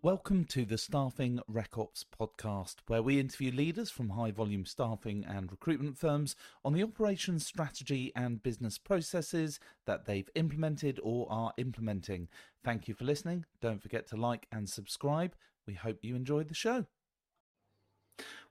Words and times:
Welcome 0.00 0.44
to 0.50 0.64
the 0.64 0.78
Staffing 0.78 1.40
RecOps 1.50 2.04
podcast, 2.04 2.76
where 2.86 3.02
we 3.02 3.18
interview 3.18 3.50
leaders 3.50 3.90
from 3.90 4.10
high 4.10 4.30
volume 4.30 4.64
staffing 4.64 5.24
and 5.28 5.50
recruitment 5.50 5.98
firms 5.98 6.36
on 6.64 6.72
the 6.72 6.84
operations 6.84 7.44
strategy 7.44 8.12
and 8.14 8.40
business 8.40 8.78
processes 8.78 9.58
that 9.86 10.06
they've 10.06 10.30
implemented 10.36 11.00
or 11.02 11.26
are 11.28 11.52
implementing. 11.58 12.28
Thank 12.62 12.86
you 12.86 12.94
for 12.94 13.06
listening. 13.06 13.44
Don't 13.60 13.82
forget 13.82 14.06
to 14.10 14.16
like 14.16 14.46
and 14.52 14.70
subscribe. 14.70 15.34
We 15.66 15.74
hope 15.74 16.04
you 16.04 16.14
enjoyed 16.14 16.46
the 16.46 16.54
show. 16.54 16.86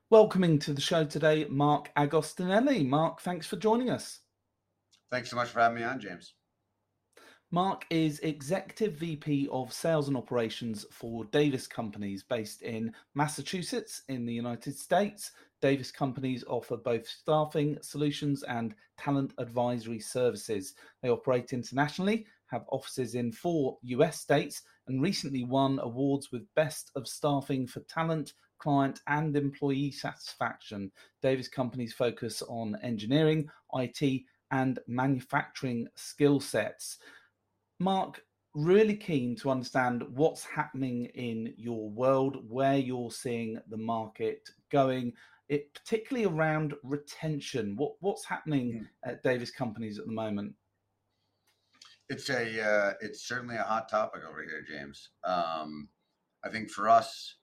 Welcoming 0.09 0.59
to 0.59 0.73
the 0.73 0.81
show 0.81 1.05
today, 1.05 1.45
Mark 1.49 1.91
Agostinelli. 1.95 2.85
Mark, 2.85 3.21
thanks 3.21 3.47
for 3.47 3.55
joining 3.55 3.89
us. 3.89 4.19
Thanks 5.09 5.29
so 5.29 5.37
much 5.37 5.47
for 5.47 5.61
having 5.61 5.77
me 5.77 5.85
on, 5.85 6.01
James. 6.01 6.33
Mark 7.51 7.85
is 7.89 8.19
Executive 8.19 8.95
VP 8.95 9.47
of 9.53 9.71
Sales 9.71 10.09
and 10.09 10.17
Operations 10.17 10.85
for 10.91 11.23
Davis 11.23 11.65
Companies 11.65 12.21
based 12.21 12.61
in 12.61 12.93
Massachusetts 13.15 14.01
in 14.09 14.25
the 14.25 14.33
United 14.33 14.77
States. 14.77 15.31
Davis 15.61 15.89
Companies 15.89 16.43
offer 16.49 16.75
both 16.75 17.07
staffing 17.07 17.77
solutions 17.81 18.43
and 18.43 18.75
talent 18.97 19.33
advisory 19.37 20.01
services. 20.01 20.73
They 21.01 21.07
operate 21.07 21.53
internationally, 21.53 22.25
have 22.47 22.65
offices 22.67 23.15
in 23.15 23.31
four 23.31 23.77
US 23.81 24.19
states, 24.19 24.63
and 24.89 25.01
recently 25.01 25.45
won 25.45 25.79
awards 25.79 26.33
with 26.33 26.53
Best 26.53 26.91
of 26.97 27.07
Staffing 27.07 27.65
for 27.65 27.79
Talent, 27.81 28.33
Client, 28.59 28.99
and 29.07 29.37
Employee 29.37 29.91
Satisfaction. 29.91 30.91
Davis 31.21 31.47
Companies 31.47 31.93
focus 31.93 32.41
on 32.49 32.77
engineering, 32.83 33.47
IT, 33.73 34.23
and 34.51 34.79
manufacturing 34.85 35.87
skill 35.95 36.41
sets. 36.41 36.97
Mark, 37.79 38.21
really 38.53 38.95
keen 38.95 39.35
to 39.35 39.51
understand 39.51 40.03
what's 40.15 40.43
happening 40.43 41.05
in 41.13 41.53
your 41.57 41.89
world, 41.89 42.37
where 42.49 42.77
you're 42.77 43.11
seeing 43.11 43.59
the 43.69 43.77
market 43.77 44.49
going, 44.71 45.13
it 45.49 45.73
particularly 45.73 46.27
around 46.27 46.73
retention. 46.83 47.75
What 47.77 47.93
what's 47.99 48.25
happening 48.25 48.85
mm. 48.85 49.09
at 49.09 49.23
Davis 49.23 49.51
Companies 49.51 49.99
at 49.99 50.05
the 50.05 50.11
moment? 50.11 50.53
It's 52.09 52.29
a 52.29 52.61
uh, 52.61 52.93
it's 53.01 53.27
certainly 53.27 53.57
a 53.57 53.63
hot 53.63 53.89
topic 53.89 54.21
over 54.27 54.43
here, 54.43 54.63
James. 54.67 55.09
Um, 55.23 55.89
I 56.43 56.49
think 56.49 56.71
for 56.71 56.89
us, 56.89 57.35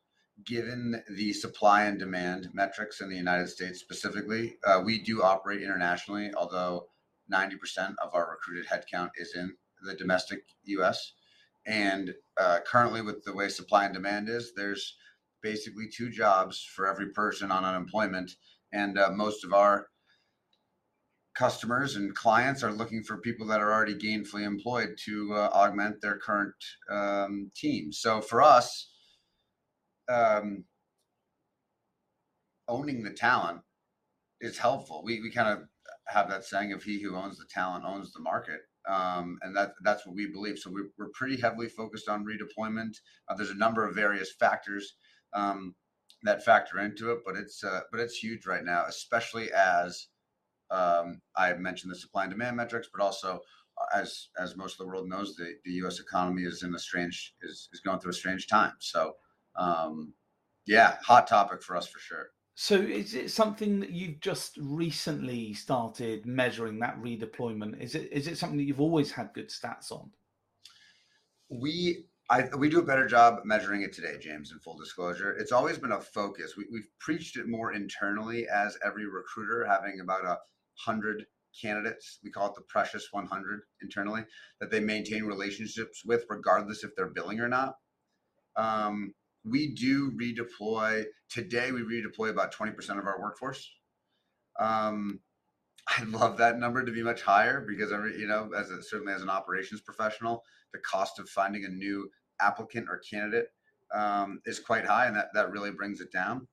given 0.45 1.03
the 1.17 1.33
supply 1.33 1.85
and 1.85 1.99
demand 1.99 2.49
metrics 2.53 3.01
in 3.01 3.09
the 3.09 3.17
United 3.17 3.49
States 3.49 3.81
specifically, 3.81 4.57
uh, 4.67 4.83
we 4.85 5.03
do 5.03 5.23
operate 5.23 5.63
internationally, 5.63 6.33
although 6.37 6.89
90% 7.33 7.95
of 8.03 8.15
our 8.15 8.31
recruited 8.31 8.67
headcount 8.67 9.11
is 9.17 9.35
in 9.35 9.55
the 9.85 9.95
domestic 9.95 10.41
U.S. 10.65 11.13
And 11.67 12.15
uh, 12.39 12.59
currently, 12.67 13.03
with 13.03 13.25
the 13.25 13.35
way 13.35 13.49
supply 13.49 13.85
and 13.85 13.95
demand 13.95 14.29
is, 14.29 14.53
there's 14.55 14.97
basically 15.43 15.89
two 15.95 16.11
jobs 16.11 16.67
for 16.75 16.87
every 16.87 17.11
person 17.11 17.51
on 17.51 17.65
unemployment, 17.65 18.33
and 18.73 18.99
uh, 18.99 19.11
most 19.11 19.45
of 19.45 19.53
our 19.53 19.89
customers 21.35 21.97
and 21.97 22.15
clients 22.15 22.63
are 22.63 22.73
looking 22.73 23.03
for 23.03 23.19
people 23.19 23.47
that 23.47 23.61
are 23.61 23.73
already 23.73 23.95
gainfully 23.95 24.43
employed 24.43 24.97
to 25.05 25.35
uh, 25.35 25.51
augment 25.53 26.01
their 26.01 26.17
current 26.17 26.55
um, 26.91 27.51
team. 27.57 27.93
So 27.93 28.21
for 28.21 28.41
us, 28.41 28.89
um, 30.09 30.65
owning 32.69 33.03
the 33.03 33.11
talent 33.11 33.61
is 34.41 34.59
helpful. 34.59 35.03
We 35.05 35.21
we 35.21 35.31
kind 35.31 35.49
of 35.49 35.69
have 36.07 36.29
that 36.29 36.45
saying 36.45 36.73
of 36.73 36.83
he 36.83 37.03
who 37.03 37.17
owns 37.17 37.39
the 37.39 37.47
talent 37.53 37.85
owns 37.87 38.13
the 38.13 38.21
market 38.21 38.61
um, 38.89 39.39
and 39.43 39.57
that 39.57 39.73
that's 39.83 40.07
what 40.07 40.17
we 40.17 40.27
believe. 40.27 40.59
So 40.59 40.71
we're, 40.71 40.91
we're 40.99 41.11
pretty 41.15 41.41
heavily 41.41 41.69
focused 41.69 42.09
on 42.09 42.25
redeployment. 42.25 42.97
Uh, 43.29 43.35
there's 43.35 43.51
a 43.51 43.55
number 43.55 43.87
of 43.87 43.95
various 43.95 44.33
factors 44.33 44.95
um, 45.33 45.75
that 46.23 46.45
factor 46.45 46.81
into 46.81 47.13
it, 47.13 47.19
but 47.25 47.37
it's 47.37 47.63
uh, 47.65 47.81
but 47.91 48.01
it's 48.01 48.17
huge 48.17 48.47
right 48.47 48.65
now, 48.65 48.85
especially 48.89 49.51
as 49.53 50.09
um, 50.71 51.21
I 51.37 51.53
mentioned 51.55 51.93
the 51.93 51.97
supply 51.97 52.25
and 52.25 52.33
demand 52.33 52.57
metrics, 52.57 52.89
but 52.93 53.03
also 53.03 53.41
uh, 53.79 53.99
as 53.99 54.29
as 54.39 54.57
most 54.57 54.75
of 54.75 54.79
the 54.79 54.87
world 54.87 55.09
knows, 55.09 55.37
the, 55.37 55.55
the 55.65 55.73
U.S. 55.73 56.01
economy 56.01 56.43
is 56.43 56.63
in 56.63 56.75
a 56.75 56.79
strange 56.79 57.35
is 57.43 57.69
is 57.73 57.81
going 57.81 58.01
through 58.01 58.11
a 58.11 58.15
strange 58.15 58.47
time. 58.49 58.73
So 58.81 59.15
um, 59.57 60.15
yeah, 60.67 60.97
hot 61.03 61.27
topic 61.27 61.63
for 61.63 61.77
us 61.77 61.87
for 61.87 61.99
sure. 61.99 62.29
So 62.57 62.77
is 62.77 63.15
it 63.15 63.31
something 63.31 63.81
that 63.81 63.91
you've 63.91 64.21
just 64.21 64.57
recently 64.59 65.55
started 65.55 66.25
measuring 66.25 66.79
that 66.81 67.01
redeployment? 67.01 67.81
Is 67.81 67.95
it 67.95 68.13
is 68.13 68.29
it 68.29 68.39
something 68.39 68.59
that 68.59 68.65
you've 68.65 68.81
always 68.81 69.11
had 69.11 69.35
good 69.35 69.49
stats 69.49 69.91
on? 69.91 70.11
We 71.49 72.07
I, 72.31 72.49
we 72.57 72.71
do 72.71 72.79
a 72.79 72.85
better 72.85 73.07
job 73.07 73.41
measuring 73.45 73.83
it 73.83 73.93
today, 73.93 74.17
James. 74.19 74.51
In 74.53 74.59
full 74.61 74.79
disclosure, 74.79 75.37
it's 75.37 75.53
always 75.53 75.79
been 75.79 75.93
a 75.93 76.01
focus. 76.01 76.55
We, 76.57 76.65
have 76.79 76.99
preached 76.99 77.37
it 77.37 77.49
more 77.49 77.73
internally 77.73 78.47
as 78.49 78.79
every 78.85 79.07
recruiter 79.07 79.67
having 79.67 80.01
about 80.01 80.25
a 80.25 80.39
hundred 80.79 81.27
candidates. 81.61 82.21
We 82.23 82.31
call 82.31 82.49
it 82.49 82.55
the 82.55 82.63
precious 82.63 83.09
100 83.11 83.61
internally 83.83 84.25
that 84.61 84.71
they 84.71 84.81
maintain 84.81 85.25
relationships 85.25 86.03
with, 86.05 86.25
regardless 86.31 86.83
if 86.83 86.97
they're 86.97 87.11
billing 87.11 87.41
or 87.41 87.49
not. 87.49 87.77
Um, 88.57 89.13
we 89.45 89.75
do 89.75 90.13
redeploy 90.13 91.05
today 91.29 91.73
we 91.73 91.81
redeploy 91.83 92.31
about 92.31 92.55
20% 92.55 92.99
of 92.99 93.07
our 93.07 93.21
workforce 93.21 93.71
um, 94.59 95.21
i'd 95.99 96.09
love 96.09 96.37
that 96.39 96.59
number 96.59 96.85
to 96.85 96.93
be 96.93 97.03
much 97.03 97.23
higher 97.23 97.65
because 97.67 97.91
you 98.19 98.27
know 98.27 98.51
as 98.57 98.71
a, 98.71 98.83
certainly 98.83 99.13
as 99.13 99.23
an 99.23 99.31
operations 99.31 99.81
professional 99.81 100.43
the 100.73 100.79
cost 100.79 101.19
of 101.19 101.29
finding 101.29 101.65
a 101.65 101.69
new 101.69 102.09
applicant 102.41 102.87
or 102.89 102.99
candidate 102.99 103.49
um, 103.95 104.41
is 104.47 104.59
quite 104.59 104.87
high 104.87 105.07
and 105.07 105.17
that, 105.17 105.29
that 105.35 105.51
really 105.51 105.71
brings 105.71 106.01
it 106.01 106.11
down 106.11 106.47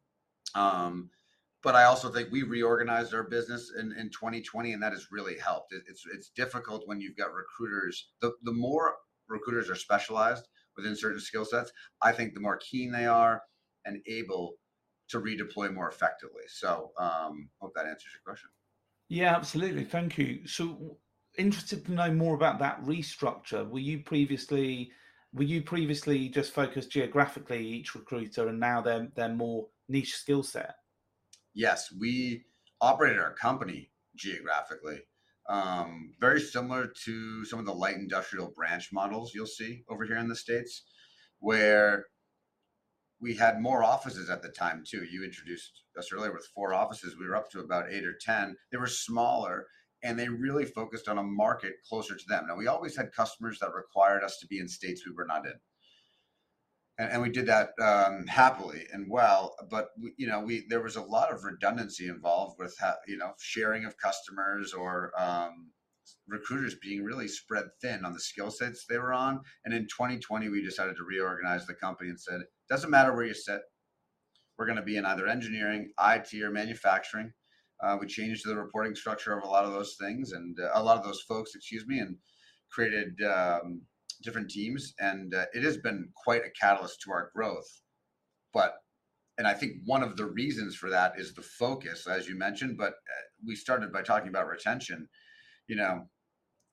um, 0.55 1.09
but 1.63 1.75
I 1.75 1.83
also 1.83 2.09
think 2.09 2.31
we 2.31 2.43
reorganized 2.43 3.13
our 3.13 3.23
business 3.23 3.71
in, 3.77 3.93
in 3.93 4.09
2020, 4.09 4.73
and 4.73 4.81
that 4.81 4.93
has 4.93 5.11
really 5.11 5.37
helped. 5.37 5.73
It, 5.73 5.83
it's 5.87 6.03
it's 6.11 6.29
difficult 6.29 6.87
when 6.87 6.99
you've 6.99 7.17
got 7.17 7.33
recruiters. 7.33 8.09
The 8.21 8.33
the 8.43 8.51
more 8.51 8.95
recruiters 9.27 9.69
are 9.69 9.75
specialized, 9.75 10.47
within 10.81 10.95
certain 10.95 11.19
skill 11.19 11.45
sets, 11.45 11.71
I 12.01 12.11
think 12.11 12.33
the 12.33 12.39
more 12.39 12.57
keen 12.57 12.91
they 12.91 13.05
are 13.05 13.41
and 13.85 14.01
able 14.07 14.53
to 15.09 15.19
redeploy 15.19 15.73
more 15.73 15.89
effectively. 15.89 16.43
So, 16.47 16.91
um, 16.97 17.49
hope 17.59 17.73
that 17.75 17.85
answers 17.85 18.13
your 18.13 18.21
question. 18.25 18.49
Yeah, 19.09 19.35
absolutely. 19.35 19.83
Thank 19.83 20.17
you. 20.17 20.47
So, 20.47 20.97
interested 21.37 21.85
to 21.85 21.91
know 21.91 22.11
more 22.11 22.35
about 22.35 22.59
that 22.59 22.81
restructure. 22.83 23.69
Were 23.69 23.79
you 23.79 23.99
previously 23.99 24.91
were 25.33 25.43
you 25.43 25.61
previously 25.61 26.27
just 26.27 26.53
focused 26.53 26.91
geographically 26.91 27.65
each 27.65 27.95
recruiter, 27.95 28.49
and 28.49 28.59
now 28.59 28.81
they're 28.81 29.07
they're 29.15 29.29
more 29.29 29.67
niche 29.87 30.15
skill 30.15 30.43
set? 30.43 30.75
Yes, 31.53 31.93
we 31.99 32.45
operated 32.79 33.19
our 33.19 33.33
company 33.33 33.91
geographically 34.15 35.01
um, 35.51 36.13
very 36.19 36.39
similar 36.39 36.87
to 37.03 37.43
some 37.43 37.59
of 37.59 37.65
the 37.65 37.73
light 37.73 37.97
industrial 37.97 38.53
branch 38.55 38.89
models 38.93 39.33
you'll 39.35 39.45
see 39.45 39.83
over 39.89 40.05
here 40.05 40.17
in 40.17 40.29
the 40.29 40.35
States, 40.35 40.83
where 41.39 42.05
we 43.19 43.35
had 43.35 43.59
more 43.59 43.83
offices 43.83 44.29
at 44.29 44.41
the 44.41 44.49
time 44.49 44.83
too. 44.87 45.03
You 45.03 45.25
introduced 45.25 45.83
us 45.97 46.09
earlier 46.13 46.31
with 46.31 46.49
four 46.55 46.73
offices. 46.73 47.17
We 47.19 47.27
were 47.27 47.35
up 47.35 47.51
to 47.51 47.59
about 47.59 47.91
eight 47.91 48.05
or 48.05 48.15
10. 48.19 48.55
They 48.71 48.77
were 48.77 48.87
smaller 48.87 49.67
and 50.03 50.17
they 50.17 50.29
really 50.29 50.65
focused 50.65 51.09
on 51.09 51.17
a 51.17 51.23
market 51.23 51.73
closer 51.87 52.15
to 52.15 52.25
them. 52.29 52.45
Now, 52.47 52.55
we 52.55 52.67
always 52.67 52.95
had 52.95 53.11
customers 53.11 53.59
that 53.59 53.75
required 53.75 54.23
us 54.23 54.37
to 54.39 54.47
be 54.47 54.57
in 54.57 54.69
states 54.69 55.05
we 55.05 55.13
were 55.13 55.27
not 55.27 55.45
in 55.45 55.53
and, 57.01 57.11
and 57.11 57.21
we 57.21 57.29
did 57.29 57.47
that 57.47 57.71
um, 57.81 58.27
happily 58.27 58.85
and 58.93 59.09
well. 59.09 59.55
But 59.69 59.89
we, 59.99 60.11
you 60.17 60.27
know, 60.27 60.39
we 60.39 60.65
there 60.69 60.81
was 60.81 60.95
a 60.95 61.01
lot 61.01 61.33
of 61.33 61.43
redundancy 61.43 62.07
involved 62.07 62.59
with 62.59 62.75
you 63.07 63.17
know 63.17 63.33
sharing 63.39 63.85
of 63.85 63.97
customers 63.97 64.73
or 64.73 65.11
um, 65.19 65.71
recruiters 66.27 66.75
being 66.75 67.03
really 67.03 67.27
spread 67.27 67.65
thin 67.81 68.05
on 68.05 68.13
the 68.13 68.19
skill 68.19 68.51
sets 68.51 68.85
they 68.85 68.97
were 68.97 69.13
on. 69.13 69.41
And 69.65 69.73
in 69.73 69.83
2020, 69.83 70.49
we 70.49 70.63
decided 70.63 70.95
to 70.97 71.03
reorganize 71.03 71.65
the 71.65 71.73
company 71.73 72.09
and 72.09 72.19
said, 72.19 72.41
doesn't 72.69 72.89
matter 72.89 73.13
where 73.13 73.25
you 73.25 73.33
sit, 73.33 73.61
we're 74.57 74.65
going 74.65 74.77
to 74.77 74.83
be 74.83 74.97
in 74.97 75.05
either 75.05 75.27
engineering, 75.27 75.91
IT, 76.01 76.33
or 76.41 76.51
manufacturing. 76.51 77.33
Uh, 77.83 77.97
we 77.99 78.05
changed 78.05 78.45
the 78.45 78.55
reporting 78.55 78.95
structure 78.95 79.35
of 79.35 79.43
a 79.43 79.47
lot 79.47 79.65
of 79.65 79.71
those 79.71 79.95
things 79.99 80.33
and 80.33 80.57
uh, 80.59 80.69
a 80.75 80.83
lot 80.83 80.97
of 80.97 81.03
those 81.03 81.21
folks, 81.21 81.55
excuse 81.55 81.85
me, 81.87 81.99
and 81.99 82.15
created 82.71 83.19
um, 83.23 83.81
different 84.21 84.49
teams, 84.49 84.93
and 84.99 85.33
uh, 85.33 85.45
it 85.53 85.63
has 85.63 85.77
been 85.77 86.09
quite 86.15 86.43
a 86.45 86.49
catalyst 86.49 87.01
to 87.01 87.11
our 87.11 87.31
growth. 87.35 87.81
But 88.53 88.75
and 89.37 89.47
I 89.47 89.53
think 89.53 89.73
one 89.85 90.03
of 90.03 90.17
the 90.17 90.25
reasons 90.25 90.75
for 90.75 90.89
that 90.89 91.13
is 91.17 91.33
the 91.33 91.41
focus, 91.41 92.05
as 92.07 92.27
you 92.27 92.37
mentioned. 92.37 92.77
But 92.77 92.93
uh, 92.93 93.23
we 93.45 93.55
started 93.55 93.91
by 93.91 94.01
talking 94.01 94.27
about 94.27 94.47
retention. 94.47 95.07
You 95.67 95.77
know, 95.77 96.09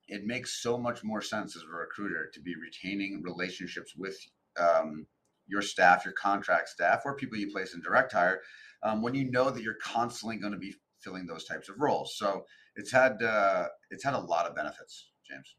it 0.09 0.25
makes 0.25 0.63
so 0.63 0.77
much 0.79 1.05
more 1.05 1.23
sense 1.23 1.57
as 1.57 1.63
a 1.63 1.75
recruiter 1.77 2.31
to 2.35 2.41
be 2.41 2.55
retaining 2.57 3.23
relationships 3.23 3.95
with 3.97 4.17
um, 4.59 5.07
your 5.47 5.63
staff, 5.63 6.05
your 6.05 6.15
contract 6.15 6.69
staff, 6.69 7.03
or 7.05 7.17
people 7.17 7.39
you 7.39 7.51
place 7.51 7.75
in 7.75 7.81
direct 7.81 8.13
hire, 8.13 8.41
um, 8.83 9.03
when 9.03 9.15
you 9.15 9.31
know 9.31 9.51
that 9.51 9.63
you're 9.63 9.77
constantly 9.83 10.37
going 10.37 10.53
to 10.53 10.59
be 10.59 10.75
filling 11.03 11.27
those 11.27 11.45
types 11.45 11.69
of 11.69 11.77
roles. 11.79 12.17
So 12.19 12.45
it's 12.75 12.91
had 12.91 13.23
uh, 13.23 13.69
it's 13.91 14.05
had 14.05 14.15
a 14.15 14.19
lot 14.19 14.47
of 14.47 14.57
benefits, 14.57 15.11
James 15.29 15.55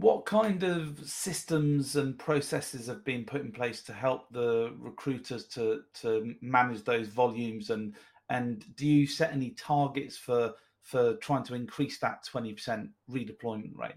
what 0.00 0.24
kind 0.24 0.62
of 0.62 0.98
systems 1.04 1.96
and 1.96 2.18
processes 2.18 2.86
have 2.86 3.04
been 3.04 3.24
put 3.24 3.42
in 3.42 3.52
place 3.52 3.82
to 3.82 3.92
help 3.92 4.30
the 4.30 4.74
recruiters 4.78 5.46
to 5.48 5.82
to 6.02 6.34
manage 6.40 6.84
those 6.84 7.08
volumes? 7.08 7.70
And 7.70 7.94
and 8.28 8.64
do 8.76 8.86
you 8.86 9.06
set 9.06 9.32
any 9.32 9.50
targets 9.50 10.16
for 10.16 10.54
for 10.82 11.14
trying 11.16 11.44
to 11.44 11.54
increase 11.54 11.98
that 11.98 12.24
20% 12.32 12.88
redeployment 13.10 13.76
rate? 13.76 13.94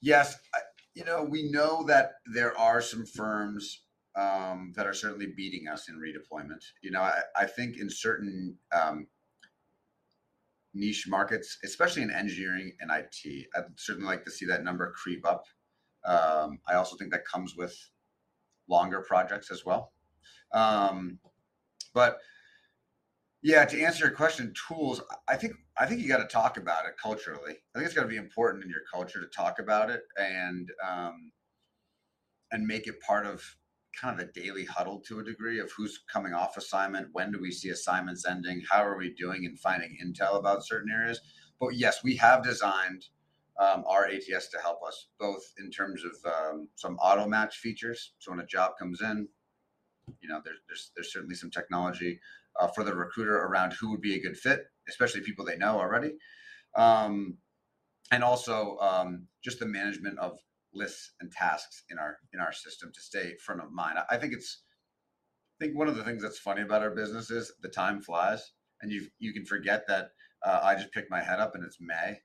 Yes 0.00 0.36
you 0.98 1.04
know 1.04 1.22
we 1.22 1.48
know 1.48 1.84
that 1.84 2.14
there 2.26 2.58
are 2.58 2.80
some 2.80 3.06
firms 3.06 3.82
um, 4.16 4.72
that 4.74 4.84
are 4.86 4.92
certainly 4.92 5.28
beating 5.36 5.68
us 5.68 5.88
in 5.88 5.94
redeployment. 5.94 6.62
You 6.82 6.90
know 6.90 7.02
i, 7.02 7.20
I 7.36 7.46
think 7.46 7.78
in 7.78 7.88
certain 7.88 8.56
um, 8.72 9.06
niche 10.74 11.06
markets, 11.08 11.58
especially 11.64 12.02
in 12.02 12.10
engineering 12.10 12.72
and 12.80 12.90
IT. 12.90 13.46
I'd 13.56 13.64
certainly 13.76 14.08
like 14.08 14.24
to 14.24 14.30
see 14.30 14.46
that 14.46 14.64
number 14.64 14.92
creep 14.92 15.26
up. 15.26 15.44
Um, 16.04 16.60
I 16.68 16.74
also 16.74 16.96
think 16.96 17.10
that 17.12 17.26
comes 17.26 17.54
with 17.56 17.76
longer 18.68 19.00
projects 19.00 19.50
as 19.50 19.64
well. 19.64 19.92
Um, 20.52 21.18
but 21.94 22.18
yeah, 23.42 23.64
to 23.64 23.82
answer 23.82 24.06
your 24.06 24.14
question, 24.14 24.52
tools. 24.68 25.00
I 25.28 25.36
think 25.36 25.54
I 25.76 25.86
think 25.86 26.00
you 26.00 26.08
got 26.08 26.18
to 26.18 26.26
talk 26.26 26.56
about 26.56 26.86
it 26.86 26.92
culturally. 27.00 27.52
I 27.52 27.78
think 27.78 27.86
it's 27.86 27.94
got 27.94 28.02
to 28.02 28.08
be 28.08 28.16
important 28.16 28.64
in 28.64 28.70
your 28.70 28.82
culture 28.92 29.20
to 29.20 29.26
talk 29.26 29.58
about 29.58 29.90
it 29.90 30.02
and 30.16 30.70
um, 30.86 31.32
and 32.50 32.66
make 32.66 32.86
it 32.86 33.00
part 33.00 33.26
of 33.26 33.42
kind 33.98 34.20
of 34.20 34.28
a 34.28 34.32
daily 34.32 34.64
huddle 34.64 35.00
to 35.06 35.20
a 35.20 35.24
degree 35.24 35.58
of 35.58 35.70
who's 35.76 36.00
coming 36.12 36.32
off 36.32 36.56
assignment, 36.56 37.08
when 37.12 37.32
do 37.32 37.40
we 37.40 37.50
see 37.50 37.70
assignments 37.70 38.26
ending, 38.26 38.62
how 38.70 38.84
are 38.84 38.98
we 38.98 39.14
doing 39.14 39.44
in 39.44 39.56
finding 39.56 39.96
intel 40.02 40.38
about 40.38 40.64
certain 40.64 40.90
areas. 40.90 41.20
But 41.60 41.74
yes, 41.74 42.04
we 42.04 42.16
have 42.16 42.44
designed 42.44 43.06
um, 43.58 43.84
our 43.86 44.06
ATS 44.06 44.48
to 44.48 44.58
help 44.58 44.78
us 44.86 45.08
both 45.18 45.42
in 45.58 45.70
terms 45.70 46.02
of 46.04 46.32
um, 46.32 46.68
some 46.76 46.96
auto 46.98 47.26
match 47.26 47.56
features. 47.56 48.12
So 48.18 48.30
when 48.30 48.40
a 48.40 48.46
job 48.46 48.72
comes 48.78 49.00
in, 49.00 49.28
you 50.20 50.28
know, 50.28 50.40
there's 50.44 50.58
there's, 50.68 50.90
there's 50.94 51.12
certainly 51.12 51.34
some 51.34 51.50
technology 51.50 52.20
uh, 52.58 52.68
for 52.68 52.84
the 52.84 52.94
recruiter 52.94 53.36
around 53.36 53.72
who 53.72 53.90
would 53.90 54.00
be 54.00 54.14
a 54.14 54.20
good 54.20 54.36
fit, 54.36 54.60
especially 54.88 55.20
people 55.20 55.44
they 55.44 55.56
know 55.56 55.78
already, 55.78 56.12
um, 56.76 57.36
and 58.10 58.22
also 58.22 58.78
um, 58.78 59.26
just 59.42 59.58
the 59.58 59.66
management 59.66 60.18
of 60.18 60.38
lists 60.74 61.12
and 61.20 61.32
tasks 61.32 61.84
in 61.90 61.98
our 61.98 62.18
in 62.32 62.40
our 62.40 62.52
system 62.52 62.90
to 62.94 63.00
stay 63.00 63.34
front 63.36 63.60
of 63.60 63.72
mind. 63.72 63.98
I 64.10 64.16
think 64.16 64.32
it's 64.32 64.62
I 65.60 65.64
think 65.64 65.76
one 65.76 65.88
of 65.88 65.96
the 65.96 66.04
things 66.04 66.22
that's 66.22 66.38
funny 66.38 66.62
about 66.62 66.82
our 66.82 66.94
business 66.94 67.30
is 67.30 67.52
the 67.62 67.68
time 67.68 68.00
flies, 68.00 68.52
and 68.82 68.92
you 68.92 69.08
you 69.18 69.32
can 69.32 69.44
forget 69.44 69.86
that 69.88 70.10
uh, 70.44 70.60
I 70.62 70.74
just 70.74 70.92
picked 70.92 71.10
my 71.10 71.22
head 71.22 71.40
up 71.40 71.54
and 71.54 71.64
it's 71.64 71.78
May, 71.80 72.18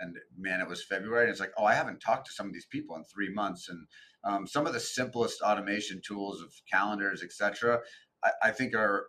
and 0.00 0.16
man, 0.36 0.60
it 0.60 0.68
was 0.68 0.84
February. 0.84 1.24
And 1.24 1.30
it's 1.30 1.40
like, 1.40 1.52
oh, 1.58 1.64
I 1.64 1.74
haven't 1.74 2.00
talked 2.00 2.26
to 2.26 2.32
some 2.32 2.46
of 2.46 2.52
these 2.52 2.66
people 2.66 2.96
in 2.96 3.04
three 3.04 3.32
months, 3.32 3.68
and 3.68 3.86
um, 4.24 4.46
some 4.46 4.66
of 4.66 4.72
the 4.72 4.80
simplest 4.80 5.42
automation 5.42 6.00
tools 6.06 6.40
of 6.40 6.52
calendars, 6.70 7.22
etc. 7.22 7.80
I, 8.24 8.30
I, 8.44 8.50
think 8.50 8.74
are 8.74 9.06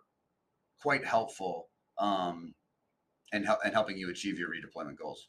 quite 0.80 1.04
helpful 1.04 1.68
um, 1.98 2.54
and, 3.32 3.46
and 3.64 3.74
helping 3.74 3.98
you 3.98 4.10
achieve 4.10 4.38
your 4.38 4.48
redeployment 4.48 4.96
goals. 4.96 5.28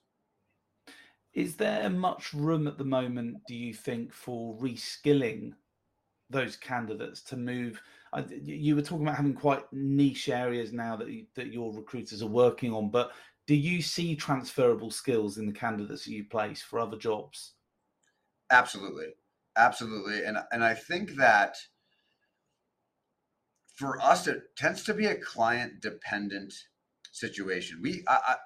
Is 1.34 1.56
there 1.56 1.90
much 1.90 2.34
room 2.34 2.68
at 2.68 2.78
the 2.78 2.84
moment, 2.86 3.46
do 3.48 3.56
you 3.56 3.74
think, 3.74 4.14
for 4.14 4.58
reskilling 4.58 5.54
those 6.30 6.56
candidates 6.58 7.22
to 7.24 7.38
move? 7.38 7.82
You 8.44 8.76
were 8.76 8.82
talking 8.82 9.06
about 9.06 9.18
having 9.18 9.36
quite 9.36 9.72
niche 9.74 10.30
areas 10.30 10.74
now 10.74 10.96
that 10.98 11.26
that 11.36 11.54
your 11.54 11.74
recruiters 11.74 12.22
are 12.22 12.28
working 12.28 12.74
on, 12.74 12.92
but 12.92 13.14
do 13.48 13.56
you 13.56 13.82
see 13.82 14.16
transferable 14.16 14.92
skills 14.92 15.38
in 15.38 15.46
the 15.48 15.54
candidates 15.54 16.06
that 16.06 16.12
you 16.12 16.26
place 16.26 16.62
for 16.62 16.80
other 16.80 16.98
jobs? 16.98 17.54
Absolutely, 18.52 19.14
absolutely, 19.56 20.24
and 20.26 20.38
and 20.52 20.64
I 20.64 20.76
think 20.76 21.16
that 21.16 21.58
for 23.76 24.00
us, 24.02 24.28
it 24.28 24.56
tends 24.56 24.84
to 24.84 24.94
be 24.94 25.06
a 25.06 25.16
client 25.20 25.82
dependent 25.82 26.54
situation. 27.12 27.82
We 27.82 28.04
I, 28.08 28.38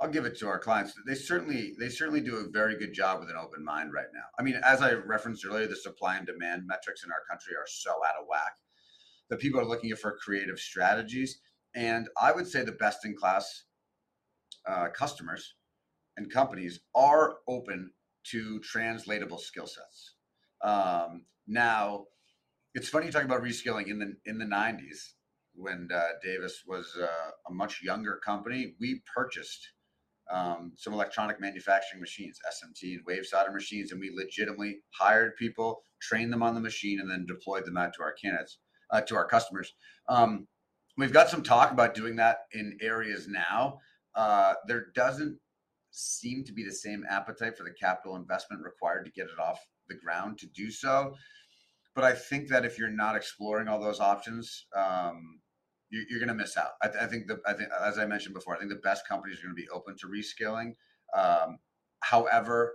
I'll 0.00 0.10
give 0.10 0.26
it 0.26 0.38
to 0.38 0.46
our 0.46 0.60
clients. 0.60 0.94
They 1.06 1.14
certainly 1.14 1.74
they 1.78 1.88
certainly 1.88 2.20
do 2.20 2.36
a 2.36 2.50
very 2.50 2.78
good 2.78 2.92
job 2.92 3.20
with 3.20 3.30
an 3.30 3.36
open 3.36 3.64
mind 3.64 3.92
right 3.92 4.06
now. 4.14 4.24
I 4.38 4.42
mean, 4.42 4.60
as 4.64 4.80
I 4.80 4.92
referenced 4.92 5.44
earlier, 5.44 5.66
the 5.66 5.76
supply 5.76 6.16
and 6.16 6.26
demand 6.26 6.66
metrics 6.66 7.04
in 7.04 7.10
our 7.10 7.22
country 7.28 7.54
are 7.56 7.66
so 7.66 7.90
out 7.90 8.20
of 8.20 8.26
whack 8.28 8.52
that 9.28 9.40
people 9.40 9.60
are 9.60 9.66
looking 9.66 9.94
for 9.96 10.16
creative 10.16 10.58
strategies. 10.58 11.40
And 11.74 12.08
I 12.20 12.32
would 12.32 12.46
say 12.46 12.62
the 12.62 12.72
best 12.72 13.04
in 13.04 13.16
class 13.16 13.64
uh, 14.66 14.88
customers 14.88 15.54
and 16.16 16.30
companies 16.30 16.80
are 16.94 17.36
open 17.48 17.90
to 18.30 18.60
translatable 18.60 19.38
skill 19.38 19.66
sets. 19.66 20.14
Um, 20.62 21.24
now, 21.46 22.04
it's 22.74 22.88
funny 22.88 23.06
you 23.06 23.12
talk 23.12 23.24
about 23.24 23.42
reskilling 23.42 23.88
in 23.88 23.98
the 23.98 24.14
in 24.26 24.38
the 24.38 24.44
'90s 24.44 25.14
when 25.54 25.88
uh, 25.92 26.00
Davis 26.22 26.62
was 26.66 26.96
uh, 27.00 27.30
a 27.48 27.52
much 27.52 27.80
younger 27.82 28.20
company. 28.24 28.74
We 28.80 29.02
purchased 29.14 29.68
um, 30.30 30.72
some 30.76 30.92
electronic 30.92 31.40
manufacturing 31.40 32.00
machines, 32.00 32.38
SMT 32.46 32.94
and 32.94 33.04
wave 33.06 33.26
solder 33.26 33.52
machines, 33.52 33.92
and 33.92 34.00
we 34.00 34.10
legitimately 34.14 34.78
hired 34.98 35.36
people, 35.36 35.82
trained 36.00 36.32
them 36.32 36.42
on 36.42 36.54
the 36.54 36.60
machine, 36.60 37.00
and 37.00 37.10
then 37.10 37.26
deployed 37.26 37.64
them 37.64 37.76
out 37.76 37.94
to 37.94 38.02
our 38.02 38.12
candidates, 38.12 38.58
uh, 38.90 39.00
to 39.00 39.16
our 39.16 39.26
customers. 39.26 39.74
Um, 40.08 40.46
we've 40.96 41.12
got 41.12 41.30
some 41.30 41.42
talk 41.42 41.70
about 41.70 41.94
doing 41.94 42.16
that 42.16 42.38
in 42.52 42.76
areas 42.80 43.28
now. 43.28 43.78
Uh, 44.14 44.54
there 44.66 44.86
doesn't 44.94 45.38
seem 45.90 46.44
to 46.44 46.52
be 46.52 46.64
the 46.64 46.72
same 46.72 47.04
appetite 47.08 47.56
for 47.56 47.64
the 47.64 47.74
capital 47.80 48.16
investment 48.16 48.62
required 48.62 49.04
to 49.04 49.12
get 49.12 49.26
it 49.26 49.38
off 49.40 49.58
the 49.88 49.94
ground 49.94 50.38
to 50.38 50.46
do 50.46 50.70
so. 50.70 51.14
But 51.94 52.04
I 52.04 52.12
think 52.12 52.48
that 52.48 52.64
if 52.64 52.78
you're 52.78 52.90
not 52.90 53.16
exploring 53.16 53.68
all 53.68 53.80
those 53.80 54.00
options, 54.00 54.66
um, 54.76 55.40
you're, 55.90 56.18
going 56.18 56.28
to 56.28 56.34
miss 56.34 56.56
out. 56.56 56.72
I, 56.82 56.88
th- 56.88 57.02
I, 57.02 57.06
think 57.06 57.26
the 57.26 57.40
I 57.46 57.54
think 57.54 57.70
as 57.84 57.98
I 57.98 58.06
mentioned 58.06 58.34
before, 58.34 58.54
I 58.54 58.58
think 58.58 58.70
the 58.70 58.76
best 58.76 59.08
companies 59.08 59.38
are 59.38 59.42
going 59.42 59.56
to 59.56 59.62
be 59.62 59.68
open 59.70 59.96
to 59.98 60.06
reskilling. 60.06 60.74
Um, 61.16 61.58
however, 62.00 62.74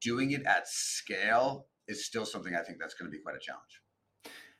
doing 0.00 0.32
it 0.32 0.44
at 0.46 0.66
scale 0.66 1.66
is 1.88 2.06
still 2.06 2.24
something 2.24 2.54
I 2.54 2.62
think 2.62 2.78
that's 2.80 2.94
going 2.94 3.10
to 3.10 3.16
be 3.16 3.22
quite 3.22 3.36
a 3.36 3.40
challenge. 3.40 3.82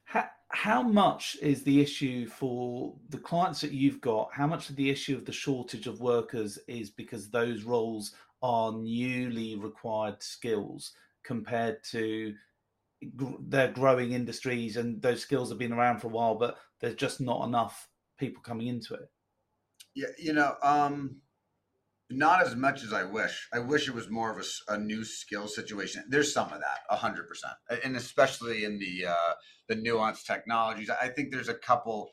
How, 0.04 0.24
how 0.48 0.82
much 0.82 1.36
is 1.40 1.62
the 1.62 1.80
issue 1.80 2.26
for 2.26 2.94
the 3.08 3.18
clients 3.18 3.60
that 3.60 3.72
you've 3.72 4.00
got? 4.00 4.30
How 4.32 4.46
much 4.46 4.68
of 4.68 4.76
the 4.76 4.90
issue 4.90 5.16
of 5.16 5.24
the 5.24 5.32
shortage 5.32 5.86
of 5.86 6.00
workers 6.00 6.58
is 6.66 6.90
because 6.90 7.30
those 7.30 7.62
roles 7.62 8.12
are 8.42 8.72
newly 8.72 9.56
required 9.56 10.22
skills 10.22 10.92
compared 11.22 11.82
to 11.84 12.34
they're 13.02 13.72
growing 13.72 14.12
industries 14.12 14.76
and 14.76 15.00
those 15.02 15.22
skills 15.22 15.48
have 15.48 15.58
been 15.58 15.72
around 15.72 16.00
for 16.00 16.08
a 16.08 16.10
while, 16.10 16.34
but 16.34 16.56
there's 16.80 16.94
just 16.94 17.20
not 17.20 17.46
enough 17.46 17.88
people 18.18 18.42
coming 18.42 18.66
into 18.66 18.94
it. 18.94 19.08
Yeah, 19.94 20.08
you 20.18 20.32
know, 20.32 20.54
um, 20.62 21.20
not 22.10 22.42
as 22.46 22.54
much 22.56 22.82
as 22.82 22.92
I 22.92 23.04
wish. 23.04 23.48
I 23.52 23.60
wish 23.60 23.88
it 23.88 23.94
was 23.94 24.10
more 24.10 24.30
of 24.30 24.44
a, 24.44 24.74
a 24.74 24.78
new 24.78 25.04
skill 25.04 25.48
situation. 25.48 26.04
There's 26.08 26.32
some 26.32 26.52
of 26.52 26.60
that, 26.60 26.96
hundred 26.96 27.28
percent, 27.28 27.54
and 27.84 27.96
especially 27.96 28.64
in 28.64 28.78
the 28.78 29.06
uh, 29.10 29.34
the 29.68 29.76
nuanced 29.76 30.26
technologies. 30.26 30.90
I 30.90 31.08
think 31.08 31.32
there's 31.32 31.48
a 31.48 31.54
couple 31.54 32.10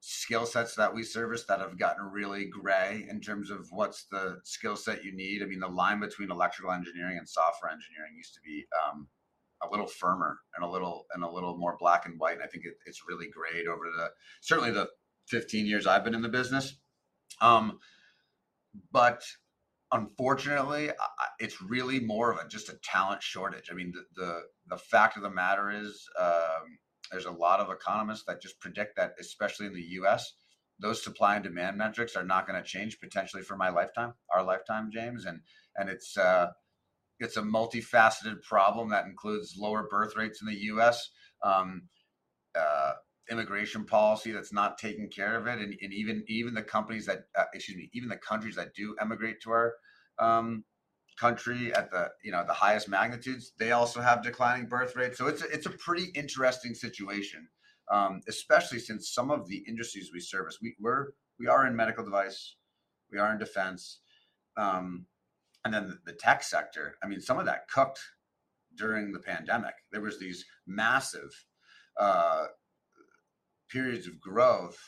skill 0.00 0.44
sets 0.44 0.74
that 0.74 0.94
we 0.94 1.02
service 1.02 1.44
that 1.44 1.60
have 1.60 1.78
gotten 1.78 2.04
really 2.04 2.46
gray 2.46 3.06
in 3.08 3.20
terms 3.20 3.50
of 3.50 3.66
what's 3.70 4.06
the 4.10 4.38
skill 4.44 4.76
set 4.76 5.02
you 5.04 5.14
need. 5.16 5.42
I 5.42 5.46
mean, 5.46 5.60
the 5.60 5.68
line 5.68 6.00
between 6.00 6.30
electrical 6.30 6.72
engineering 6.72 7.16
and 7.16 7.28
software 7.28 7.72
engineering 7.72 8.12
used 8.14 8.34
to 8.34 8.40
be 8.44 8.66
um, 8.86 9.08
a 9.66 9.70
little 9.70 9.86
firmer 9.86 10.38
and 10.54 10.64
a 10.64 10.68
little 10.68 11.06
and 11.12 11.24
a 11.24 11.30
little 11.30 11.56
more 11.56 11.76
black 11.78 12.06
and 12.06 12.18
white. 12.18 12.34
And 12.34 12.42
I 12.42 12.46
think 12.46 12.64
it, 12.64 12.74
it's 12.86 13.02
really 13.08 13.28
great 13.28 13.66
over 13.66 13.84
the 13.96 14.10
certainly 14.40 14.70
the 14.70 14.88
15 15.28 15.66
years 15.66 15.86
I've 15.86 16.04
been 16.04 16.14
in 16.14 16.22
the 16.22 16.28
business. 16.28 16.76
Um, 17.40 17.78
but 18.92 19.22
unfortunately, 19.92 20.90
it's 21.38 21.62
really 21.62 22.00
more 22.00 22.32
of 22.32 22.38
a 22.38 22.48
just 22.48 22.68
a 22.68 22.78
talent 22.82 23.22
shortage. 23.22 23.68
I 23.70 23.74
mean, 23.74 23.92
the 23.92 24.22
the, 24.22 24.40
the 24.68 24.78
fact 24.78 25.16
of 25.16 25.22
the 25.22 25.30
matter 25.30 25.70
is, 25.70 26.06
um, 26.20 26.78
there's 27.10 27.26
a 27.26 27.30
lot 27.30 27.60
of 27.60 27.70
economists 27.70 28.24
that 28.26 28.42
just 28.42 28.60
predict 28.60 28.96
that, 28.96 29.14
especially 29.20 29.66
in 29.66 29.74
the 29.74 29.82
U.S., 29.82 30.32
those 30.80 31.02
supply 31.02 31.36
and 31.36 31.44
demand 31.44 31.76
metrics 31.78 32.16
are 32.16 32.24
not 32.24 32.46
going 32.46 32.60
to 32.60 32.68
change 32.68 32.98
potentially 32.98 33.42
for 33.42 33.56
my 33.56 33.68
lifetime, 33.68 34.14
our 34.34 34.42
lifetime, 34.42 34.90
James, 34.92 35.24
and 35.24 35.40
and 35.76 35.88
it's 35.88 36.16
uh, 36.16 36.48
it's 37.24 37.36
a 37.36 37.42
multifaceted 37.42 38.42
problem 38.42 38.90
that 38.90 39.06
includes 39.06 39.56
lower 39.58 39.88
birth 39.90 40.16
rates 40.16 40.40
in 40.40 40.46
the 40.46 40.60
U.S., 40.66 41.10
um, 41.42 41.82
uh, 42.58 42.92
immigration 43.30 43.84
policy 43.84 44.32
that's 44.32 44.52
not 44.52 44.78
taking 44.78 45.08
care 45.08 45.36
of 45.36 45.46
it, 45.46 45.58
and, 45.58 45.74
and 45.80 45.92
even 45.92 46.24
even 46.28 46.54
the 46.54 46.62
companies 46.62 47.06
that 47.06 47.24
uh, 47.36 47.44
excuse 47.52 47.76
me, 47.76 47.90
even 47.92 48.08
the 48.08 48.16
countries 48.16 48.56
that 48.56 48.74
do 48.74 48.94
emigrate 49.00 49.40
to 49.42 49.50
our 49.50 49.74
um, 50.18 50.64
country 51.18 51.74
at 51.74 51.90
the 51.90 52.08
you 52.22 52.32
know 52.32 52.44
the 52.46 52.52
highest 52.52 52.88
magnitudes, 52.88 53.52
they 53.58 53.72
also 53.72 54.00
have 54.00 54.22
declining 54.22 54.66
birth 54.66 54.94
rates. 54.96 55.18
So 55.18 55.26
it's 55.26 55.42
a, 55.42 55.46
it's 55.46 55.66
a 55.66 55.70
pretty 55.70 56.06
interesting 56.14 56.74
situation, 56.74 57.46
um, 57.90 58.20
especially 58.28 58.78
since 58.78 59.12
some 59.12 59.30
of 59.30 59.48
the 59.48 59.64
industries 59.66 60.10
we 60.12 60.20
service, 60.20 60.58
we 60.62 60.74
we're 60.80 61.08
we 61.38 61.48
are 61.48 61.66
in 61.66 61.74
medical 61.74 62.04
device, 62.04 62.56
we 63.10 63.18
are 63.18 63.32
in 63.32 63.38
defense. 63.38 64.00
Um, 64.56 65.06
and 65.64 65.72
then 65.72 65.98
the, 66.04 66.12
tech 66.12 66.42
sector. 66.42 66.96
I 67.02 67.06
mean, 67.06 67.20
some 67.20 67.38
of 67.38 67.46
that 67.46 67.68
cooked 67.68 68.00
during 68.76 69.12
the 69.12 69.20
pandemic. 69.20 69.74
There 69.92 70.00
was 70.00 70.18
these 70.18 70.44
massive 70.66 71.30
uh, 71.98 72.46
periods 73.70 74.06
of 74.06 74.20
growth, 74.20 74.78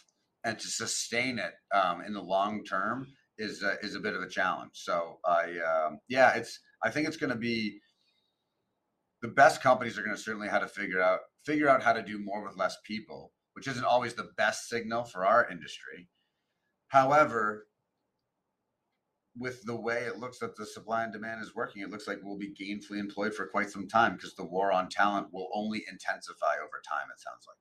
and 0.44 0.58
to 0.58 0.68
sustain 0.68 1.38
it 1.38 1.54
um, 1.74 2.02
in 2.02 2.12
the 2.12 2.22
long 2.22 2.64
term 2.64 3.06
is 3.38 3.62
uh, 3.62 3.76
is 3.82 3.94
a 3.94 4.00
bit 4.00 4.14
of 4.14 4.22
a 4.22 4.28
challenge. 4.28 4.72
So 4.74 5.18
I 5.24 5.58
um, 5.58 5.98
yeah, 6.08 6.34
it's 6.34 6.58
I 6.82 6.90
think 6.90 7.08
it's 7.08 7.16
going 7.16 7.32
to 7.32 7.38
be 7.38 7.80
the 9.22 9.28
best 9.28 9.62
companies 9.62 9.98
are 9.98 10.02
going 10.02 10.16
to 10.16 10.22
certainly 10.22 10.48
how 10.48 10.58
to 10.58 10.68
figure 10.68 11.00
out 11.00 11.20
figure 11.44 11.68
out 11.68 11.82
how 11.82 11.92
to 11.92 12.02
do 12.02 12.18
more 12.18 12.44
with 12.44 12.56
less 12.56 12.76
people, 12.84 13.32
which 13.54 13.68
isn't 13.68 13.84
always 13.84 14.14
the 14.14 14.30
best 14.36 14.68
signal 14.68 15.04
for 15.04 15.24
our 15.24 15.48
industry. 15.50 16.08
However, 16.88 17.66
with 19.38 19.62
the 19.64 19.76
way 19.76 20.04
it 20.04 20.18
looks 20.18 20.38
that 20.38 20.56
the 20.56 20.66
supply 20.66 21.04
and 21.04 21.12
demand 21.12 21.42
is 21.42 21.54
working, 21.54 21.82
it 21.82 21.90
looks 21.90 22.08
like 22.08 22.20
we'll 22.22 22.38
be 22.38 22.54
gainfully 22.54 22.98
employed 22.98 23.34
for 23.34 23.46
quite 23.46 23.70
some 23.70 23.86
time 23.86 24.14
because 24.14 24.34
the 24.34 24.44
war 24.44 24.72
on 24.72 24.88
talent 24.88 25.28
will 25.32 25.48
only 25.54 25.84
intensify 25.90 26.54
over 26.56 26.80
time, 26.88 27.08
it 27.12 27.20
sounds 27.20 27.46
like. 27.46 27.56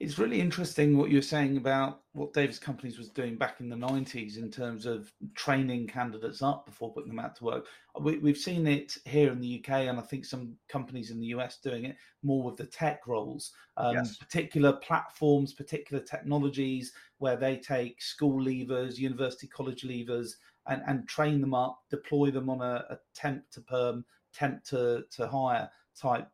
It's 0.00 0.18
really 0.18 0.40
interesting 0.40 0.96
what 0.96 1.10
you're 1.10 1.20
saying 1.20 1.58
about 1.58 2.00
what 2.12 2.32
Davis 2.32 2.58
Companies 2.58 2.96
was 2.96 3.10
doing 3.10 3.36
back 3.36 3.60
in 3.60 3.68
the 3.68 3.76
90s 3.76 4.38
in 4.38 4.50
terms 4.50 4.86
of 4.86 5.12
training 5.34 5.88
candidates 5.88 6.40
up 6.40 6.64
before 6.64 6.92
putting 6.94 7.10
them 7.10 7.18
out 7.18 7.36
to 7.36 7.44
work. 7.44 7.66
We, 8.00 8.18
have 8.26 8.38
seen 8.38 8.66
it 8.66 8.96
here 9.04 9.30
in 9.30 9.40
the 9.40 9.62
UK, 9.62 9.88
and 9.88 9.98
I 9.98 10.02
think 10.02 10.24
some 10.24 10.56
companies 10.70 11.10
in 11.10 11.20
the 11.20 11.26
US 11.26 11.58
doing 11.58 11.84
it 11.84 11.96
more 12.22 12.42
with 12.42 12.56
the 12.56 12.64
tech 12.64 13.06
roles, 13.06 13.52
um, 13.76 13.94
yes. 13.94 14.16
particular 14.16 14.72
platforms, 14.72 15.52
particular 15.52 16.02
technologies 16.02 16.92
where 17.18 17.36
they 17.36 17.58
take 17.58 18.00
school 18.00 18.42
leavers, 18.42 18.96
university 18.96 19.48
college 19.48 19.82
leavers, 19.82 20.32
and, 20.66 20.82
and 20.86 21.08
train 21.08 21.40
them 21.40 21.54
up, 21.54 21.80
deploy 21.90 22.30
them 22.30 22.50
on 22.50 22.60
a, 22.60 22.84
a 22.90 22.98
temp 23.14 23.44
to 23.52 23.60
perm, 23.60 24.04
temp 24.32 24.64
to, 24.64 25.04
to 25.10 25.26
hire 25.26 25.70
type 26.00 26.28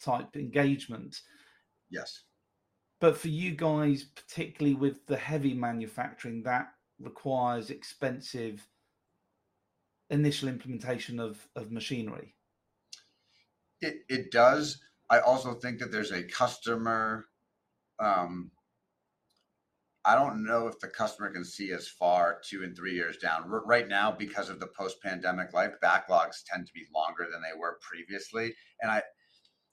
type 0.00 0.34
engagement. 0.36 1.20
Yes 1.90 2.24
but 3.02 3.16
for 3.18 3.26
you 3.26 3.50
guys, 3.50 4.04
particularly 4.04 4.76
with 4.76 5.04
the 5.06 5.16
heavy 5.16 5.54
manufacturing, 5.54 6.44
that 6.44 6.68
requires 7.00 7.68
expensive 7.68 8.64
initial 10.08 10.48
implementation 10.48 11.18
of, 11.18 11.48
of 11.56 11.72
machinery. 11.72 12.36
It, 13.80 14.04
it 14.08 14.30
does. 14.30 14.78
I 15.10 15.18
also 15.18 15.54
think 15.54 15.80
that 15.80 15.90
there's 15.90 16.12
a 16.12 16.22
customer. 16.22 17.26
Um, 17.98 18.52
I 20.04 20.16
don't 20.16 20.44
know 20.44 20.66
if 20.66 20.80
the 20.80 20.88
customer 20.88 21.30
can 21.30 21.44
see 21.44 21.72
as 21.72 21.88
far 21.88 22.40
two 22.44 22.62
and 22.64 22.76
three 22.76 22.94
years 22.94 23.18
down. 23.18 23.44
Right 23.46 23.86
now, 23.86 24.10
because 24.10 24.48
of 24.48 24.58
the 24.58 24.66
post-pandemic 24.66 25.52
life, 25.52 25.72
backlogs 25.82 26.42
tend 26.44 26.66
to 26.66 26.72
be 26.72 26.86
longer 26.94 27.28
than 27.30 27.40
they 27.40 27.56
were 27.56 27.78
previously, 27.80 28.54
and 28.80 28.90
I 28.90 29.02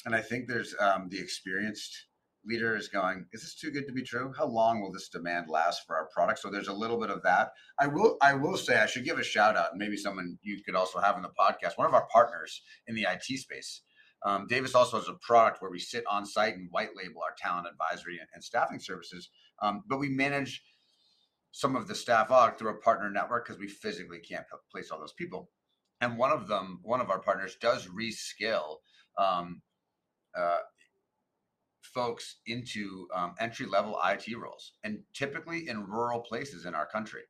and 0.06 0.16
I 0.16 0.22
think 0.22 0.48
there's 0.48 0.76
um, 0.80 1.10
the 1.10 1.20
experienced 1.20 2.08
leader 2.46 2.76
is 2.76 2.88
going, 2.88 3.26
is 3.34 3.42
this 3.42 3.56
too 3.56 3.72
good 3.72 3.86
to 3.88 3.94
be 3.94 4.04
true? 4.04 4.34
How 4.38 4.46
long 4.46 4.82
will 4.82 4.92
this 4.92 5.10
demand 5.10 5.50
last 5.50 5.82
for 5.86 5.96
our 5.96 6.08
product? 6.14 6.40
So 6.40 6.50
there's 6.50 6.70
a 6.70 6.74
little 6.74 7.00
bit 7.00 7.10
of 7.10 7.22
that. 7.24 7.52
I 7.80 7.88
will 7.88 8.18
I 8.22 8.34
will 8.34 8.58
say 8.58 8.78
I 8.78 8.86
should 8.86 9.06
give 9.06 9.20
a 9.20 9.24
shout 9.24 9.58
out, 9.58 9.72
and 9.72 9.80
maybe 9.80 9.98
someone 9.98 10.38
you 10.42 10.62
could 10.64 10.76
also 10.76 11.00
have 11.00 11.16
in 11.16 11.22
the 11.22 11.30
podcast. 11.30 11.78
One 11.78 11.88
of 11.88 11.94
our 11.94 12.08
partners 12.12 12.62
in 12.88 12.96
the 12.96 13.08
IT 13.10 13.40
space. 13.40 13.82
Um, 14.26 14.48
Davis 14.48 14.76
also 14.76 14.98
has 14.98 15.08
a 15.08 15.14
product 15.14 15.62
where 15.62 15.72
we 15.72 15.80
sit 15.80 16.04
on 16.10 16.26
site 16.26 16.56
and 16.56 16.68
white 16.72 16.90
label 16.96 17.22
our 17.24 17.36
talent 17.38 17.68
advisory 17.68 18.18
and, 18.20 18.28
and 18.34 18.44
staffing 18.44 18.80
services, 18.80 19.30
um, 19.62 19.84
but 19.88 20.00
we 20.00 20.10
manage 20.10 20.62
some 21.52 21.76
of 21.76 21.88
the 21.88 21.96
staff 21.96 22.30
aug 22.30 22.58
through 22.58 22.72
a 22.72 22.82
partner 22.82 23.10
network 23.10 23.48
because 23.48 23.60
we 23.60 23.68
physically 23.68 24.20
can't 24.20 24.46
place 24.72 24.92
all 24.92 25.00
those 25.00 25.14
people. 25.14 25.50
And 26.02 26.18
one 26.18 26.32
of 26.32 26.48
them, 26.48 26.80
one 26.84 27.02
of 27.02 27.10
our 27.10 27.20
partners, 27.20 27.58
does 27.60 27.88
reskill 27.88 28.78
um, 29.18 29.62
uh, 30.38 30.60
folks 31.82 32.38
into 32.46 33.08
um, 33.14 33.34
entry 33.40 33.66
level 33.66 34.00
IT 34.06 34.26
roles, 34.38 34.74
and 34.84 35.00
typically 35.14 35.68
in 35.68 35.88
rural 35.88 36.22
places 36.22 36.66
in 36.66 36.76
our 36.76 36.86
country. 36.86 37.24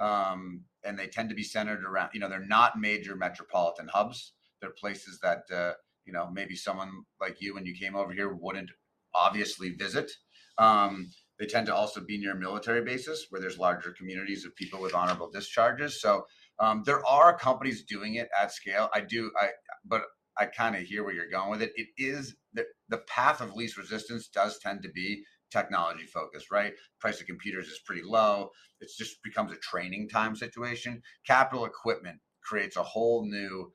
Um, 0.00 0.62
and 0.82 0.98
they 0.98 1.06
tend 1.06 1.28
to 1.28 1.34
be 1.34 1.42
centered 1.42 1.84
around, 1.84 2.10
you 2.14 2.20
know, 2.20 2.28
they're 2.28 2.40
not 2.44 2.80
major 2.80 3.14
metropolitan 3.14 3.88
hubs. 3.92 4.32
They're 4.60 4.70
places 4.70 5.20
that, 5.20 5.42
uh, 5.54 5.74
you 6.10 6.18
know, 6.18 6.28
maybe 6.32 6.56
someone 6.56 6.90
like 7.20 7.40
you 7.40 7.54
when 7.54 7.64
you 7.64 7.72
came 7.72 7.94
over 7.94 8.12
here 8.12 8.34
wouldn't 8.34 8.70
obviously 9.14 9.70
visit. 9.70 10.10
Um, 10.58 11.10
they 11.38 11.46
tend 11.46 11.66
to 11.66 11.74
also 11.74 12.00
be 12.00 12.18
near 12.18 12.34
military 12.34 12.82
bases 12.82 13.26
where 13.30 13.40
there's 13.40 13.58
larger 13.58 13.94
communities 13.96 14.44
of 14.44 14.54
people 14.56 14.80
with 14.80 14.92
honorable 14.92 15.30
discharges. 15.30 16.00
So 16.00 16.26
um, 16.58 16.82
there 16.84 17.06
are 17.06 17.38
companies 17.38 17.84
doing 17.84 18.16
it 18.16 18.28
at 18.38 18.52
scale. 18.52 18.90
I 18.92 19.02
do, 19.02 19.30
I, 19.40 19.50
but 19.84 20.02
I 20.36 20.46
kind 20.46 20.74
of 20.74 20.82
hear 20.82 21.04
where 21.04 21.14
you're 21.14 21.30
going 21.30 21.50
with 21.50 21.62
it. 21.62 21.70
It 21.76 21.86
is 21.96 22.34
the, 22.52 22.64
the 22.88 22.98
path 23.06 23.40
of 23.40 23.54
least 23.54 23.78
resistance 23.78 24.26
does 24.28 24.58
tend 24.58 24.82
to 24.82 24.90
be 24.90 25.22
technology 25.52 26.06
focused, 26.06 26.50
right? 26.50 26.72
Price 26.98 27.20
of 27.20 27.26
computers 27.28 27.68
is 27.68 27.80
pretty 27.86 28.02
low. 28.04 28.50
It 28.80 28.90
just 28.98 29.22
becomes 29.22 29.52
a 29.52 29.56
training 29.56 30.08
time 30.08 30.34
situation. 30.34 31.02
Capital 31.24 31.64
equipment 31.66 32.18
creates 32.42 32.76
a 32.76 32.82
whole 32.82 33.24
new 33.24 33.72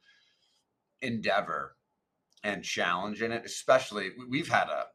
endeavor 1.01 1.75
and 2.45 2.63
challenge 2.63 3.21
in 3.21 3.33
it. 3.33 3.43
Especially, 3.45 4.11
we've 4.29 4.47
had 4.47 4.69
a 4.69 4.85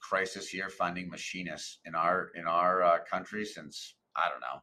crisis 0.00 0.48
here 0.48 0.70
finding 0.70 1.10
machinists 1.10 1.80
in 1.84 1.94
our 1.94 2.30
in 2.34 2.46
our 2.46 2.82
uh, 2.82 2.98
country 3.10 3.44
since 3.44 3.94
I 4.16 4.30
don't 4.30 4.40
know 4.40 4.62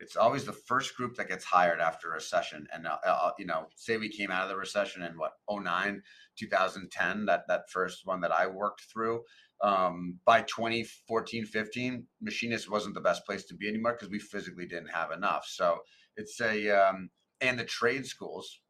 it's 0.00 0.16
always 0.16 0.44
the 0.44 0.52
first 0.52 0.96
group 0.96 1.16
that 1.16 1.28
gets 1.28 1.44
hired 1.44 1.80
after 1.80 2.10
a 2.10 2.14
recession. 2.14 2.66
And, 2.72 2.86
uh, 2.86 2.98
uh, 3.06 3.30
you 3.38 3.46
know, 3.46 3.66
say 3.76 3.96
we 3.96 4.08
came 4.08 4.30
out 4.30 4.42
of 4.42 4.48
the 4.48 4.56
recession 4.56 5.02
in 5.02 5.16
what, 5.16 5.32
09, 5.50 6.02
2010, 6.38 7.26
that, 7.26 7.44
that 7.48 7.70
first 7.70 8.04
one 8.04 8.20
that 8.20 8.32
I 8.32 8.46
worked 8.46 8.82
through. 8.92 9.22
Um, 9.62 10.18
by 10.26 10.42
2014, 10.42 11.46
15, 11.46 12.06
machinist 12.20 12.70
wasn't 12.70 12.94
the 12.94 13.00
best 13.00 13.24
place 13.24 13.44
to 13.46 13.54
be 13.54 13.68
anymore 13.68 13.92
because 13.92 14.10
we 14.10 14.18
physically 14.18 14.66
didn't 14.66 14.90
have 14.90 15.12
enough. 15.12 15.46
So 15.46 15.78
it's 16.16 16.40
a, 16.40 16.70
um, 16.70 17.10
and 17.40 17.58
the 17.58 17.64
trade 17.64 18.04
schools, 18.04 18.60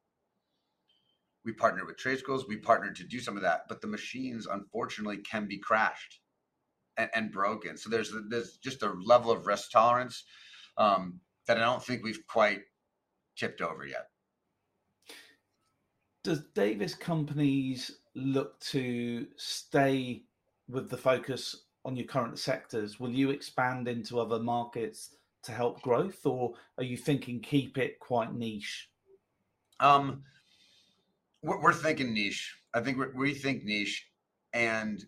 we 1.45 1.53
partnered 1.53 1.87
with 1.87 1.99
trade 1.99 2.19
schools, 2.19 2.47
we 2.49 2.57
partnered 2.57 2.97
to 2.97 3.05
do 3.05 3.21
some 3.21 3.37
of 3.37 3.43
that, 3.43 3.63
but 3.69 3.81
the 3.81 3.87
machines 3.87 4.47
unfortunately 4.47 5.19
can 5.19 5.47
be 5.47 5.59
crashed 5.59 6.21
and, 6.97 7.11
and 7.15 7.33
broken. 7.33 7.77
So 7.77 7.91
there's, 7.91 8.13
there's 8.29 8.57
just 8.59 8.83
a 8.83 8.93
level 9.05 9.31
of 9.31 9.47
risk 9.47 9.71
tolerance 9.71 10.25
um, 10.79 11.21
that 11.47 11.59
I 11.59 11.61
don't 11.61 11.83
think 11.83 12.03
we've 12.03 12.27
quite 12.27 12.61
tipped 13.37 13.61
over 13.61 13.87
yet. 13.87 14.07
Does 16.23 16.45
Davis 16.55 16.95
companies 16.95 17.99
look 18.15 18.59
to 18.61 19.27
stay 19.37 20.23
with 20.69 20.89
the 20.89 20.97
focus 20.97 21.65
on 21.85 21.97
your 21.97 22.07
current 22.07 22.39
sectors? 22.39 22.99
Will 22.99 23.11
you 23.11 23.31
expand 23.31 23.89
into 23.89 24.19
other 24.19 24.39
markets 24.39 25.17
to 25.43 25.53
help 25.53 25.83
growth, 25.83 26.25
or 26.25 26.55
are 26.79 26.85
you 26.85 26.97
thinking 26.97 27.41
keep 27.41 27.77
it 27.77 28.01
quite 28.01 28.33
niche? 28.33 28.89
Um, 29.81 30.23
we're, 31.45 31.61
we're 31.61 31.73
thinking 31.75 32.13
niche. 32.13 32.57
I 32.75 32.81
think 32.81 32.99
we 33.15 33.35
think 33.35 33.65
niche, 33.65 34.07
and 34.53 35.05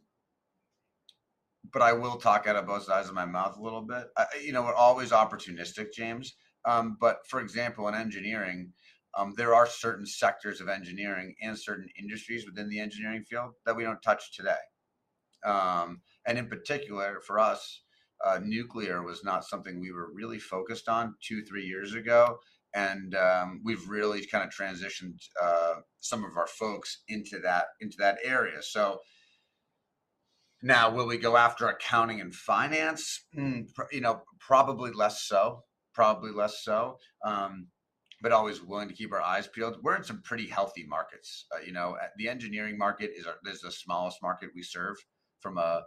but 1.73 1.83
I 1.83 1.93
will 1.93 2.17
talk 2.17 2.47
out 2.47 2.57
of 2.57 2.67
both 2.67 2.85
sides 2.85 3.09
of 3.09 3.15
my 3.15 3.25
mouth 3.25 3.57
a 3.57 3.63
little 3.63 3.83
bit. 3.83 4.05
I, 4.17 4.27
you 4.45 4.53
know, 4.53 4.63
we're 4.63 4.75
always 4.75 5.11
opportunistic, 5.11 5.93
James. 5.93 6.35
Um, 6.65 6.97
but 7.01 7.19
for 7.29 7.41
example, 7.41 7.89
in 7.89 7.95
engineering, 7.95 8.73
um, 9.17 9.35
there 9.37 9.55
are 9.55 9.67
certain 9.67 10.07
sectors 10.07 10.61
of 10.61 10.69
engineering 10.69 11.35
and 11.43 11.59
certain 11.59 11.89
industries 11.99 12.45
within 12.47 12.69
the 12.69 12.81
engineering 12.81 13.25
field 13.25 13.53
that 13.65 13.75
we 13.75 13.83
don't 13.83 14.03
touch 14.03 14.37
today. 14.37 14.55
Um, 15.45 16.03
and 16.27 16.39
in 16.39 16.49
particular, 16.49 17.21
for 17.27 17.39
us, 17.39 17.83
uh, 18.25 18.41
nuclear 18.43 19.03
was 19.03 19.25
not 19.25 19.45
something 19.45 19.81
we 19.81 19.93
were 19.93 20.13
really 20.13 20.39
focused 20.39 20.89
on 20.89 21.15
two, 21.23 21.45
three 21.45 21.65
years 21.65 21.95
ago. 21.95 22.39
And 22.77 23.15
um, 23.17 23.63
we've 23.65 23.89
really 23.89 24.25
kind 24.27 24.45
of 24.45 24.51
transitioned 24.51 25.19
uh, 25.43 25.77
some 26.01 26.25
of 26.25 26.37
our 26.37 26.47
folks 26.47 27.03
into 27.09 27.39
that 27.41 27.65
into 27.81 27.97
that 27.99 28.19
area. 28.23 28.63
So 28.63 28.99
now, 30.63 30.91
will 30.91 31.07
we 31.07 31.17
go 31.17 31.37
after 31.37 31.69
accounting 31.69 32.21
and 32.21 32.35
finance? 32.35 33.25
Mm, 33.37 33.69
you 33.93 34.01
know, 34.01 34.23
probably 34.41 34.91
less 34.91 35.23
so. 35.23 35.63
Probably 35.95 36.33
less 36.33 36.63
so. 36.63 36.99
Um, 37.25 37.69
but 38.23 38.33
always 38.33 38.63
willing 38.63 38.89
to 38.89 38.95
keep 38.95 39.13
our 39.13 39.21
eyes 39.23 39.47
peeled. 39.47 39.77
We're 39.83 39.97
in 39.97 40.05
some 40.05 40.23
pretty 40.23 40.49
healthy 40.49 40.85
markets. 40.87 41.47
Uh, 41.55 41.61
you 41.65 41.73
know, 41.73 41.97
the 42.17 42.29
engineering 42.29 42.79
market 42.79 43.11
is 43.17 43.27
our, 43.27 43.35
is 43.47 43.61
the 43.61 43.71
smallest 43.71 44.19
market 44.23 44.51
we 44.55 44.63
serve 44.63 44.97
from 45.41 45.59
a 45.59 45.83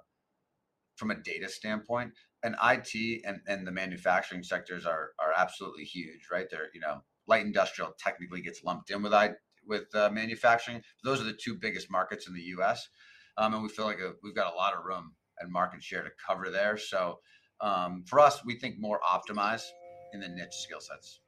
from 0.96 1.12
a 1.12 1.16
data 1.16 1.50
standpoint. 1.50 2.12
And 2.44 2.56
IT 2.64 3.22
and, 3.26 3.42
and 3.48 3.68
the 3.68 3.72
manufacturing 3.72 4.44
sectors 4.44 4.86
are 4.86 5.12
are 5.20 5.34
absolutely 5.36 5.84
huge, 5.84 6.28
right? 6.32 6.48
They're 6.50 6.70
you 6.74 6.80
know 6.80 7.04
light 7.28 7.46
industrial 7.46 7.94
technically 8.00 8.42
gets 8.42 8.64
lumped 8.64 8.90
in 8.92 9.02
with 9.02 9.14
I 9.14 9.32
with 9.66 9.94
uh, 9.94 10.10
manufacturing. 10.10 10.82
Those 11.04 11.22
are 11.22 11.26
the 11.26 11.34
two 11.34 11.56
biggest 11.56 11.92
markets 11.92 12.28
in 12.28 12.34
the 12.34 12.42
U.S 12.42 12.88
um, 13.40 13.54
and 13.54 13.64
we 13.64 13.70
feel 13.70 13.86
like 13.86 14.00
a, 14.00 14.14
we've 14.22 14.36
got 14.36 14.54
a 14.54 14.56
lot 14.56 14.76
of 14.76 14.84
room 14.84 15.14
and 15.40 15.52
market 15.52 15.82
share 15.82 16.04
to 16.04 16.10
cover 16.28 16.50
there. 16.50 16.78
So 16.78 17.20
um, 17.62 18.04
for 18.06 18.20
us, 18.20 18.44
we 18.46 18.60
think 18.60 18.76
more 18.78 19.00
optimize 19.00 19.64
in 20.14 20.20
the 20.20 20.28
niche 20.28 20.48
skill 20.52 20.82
sets. 20.82 21.22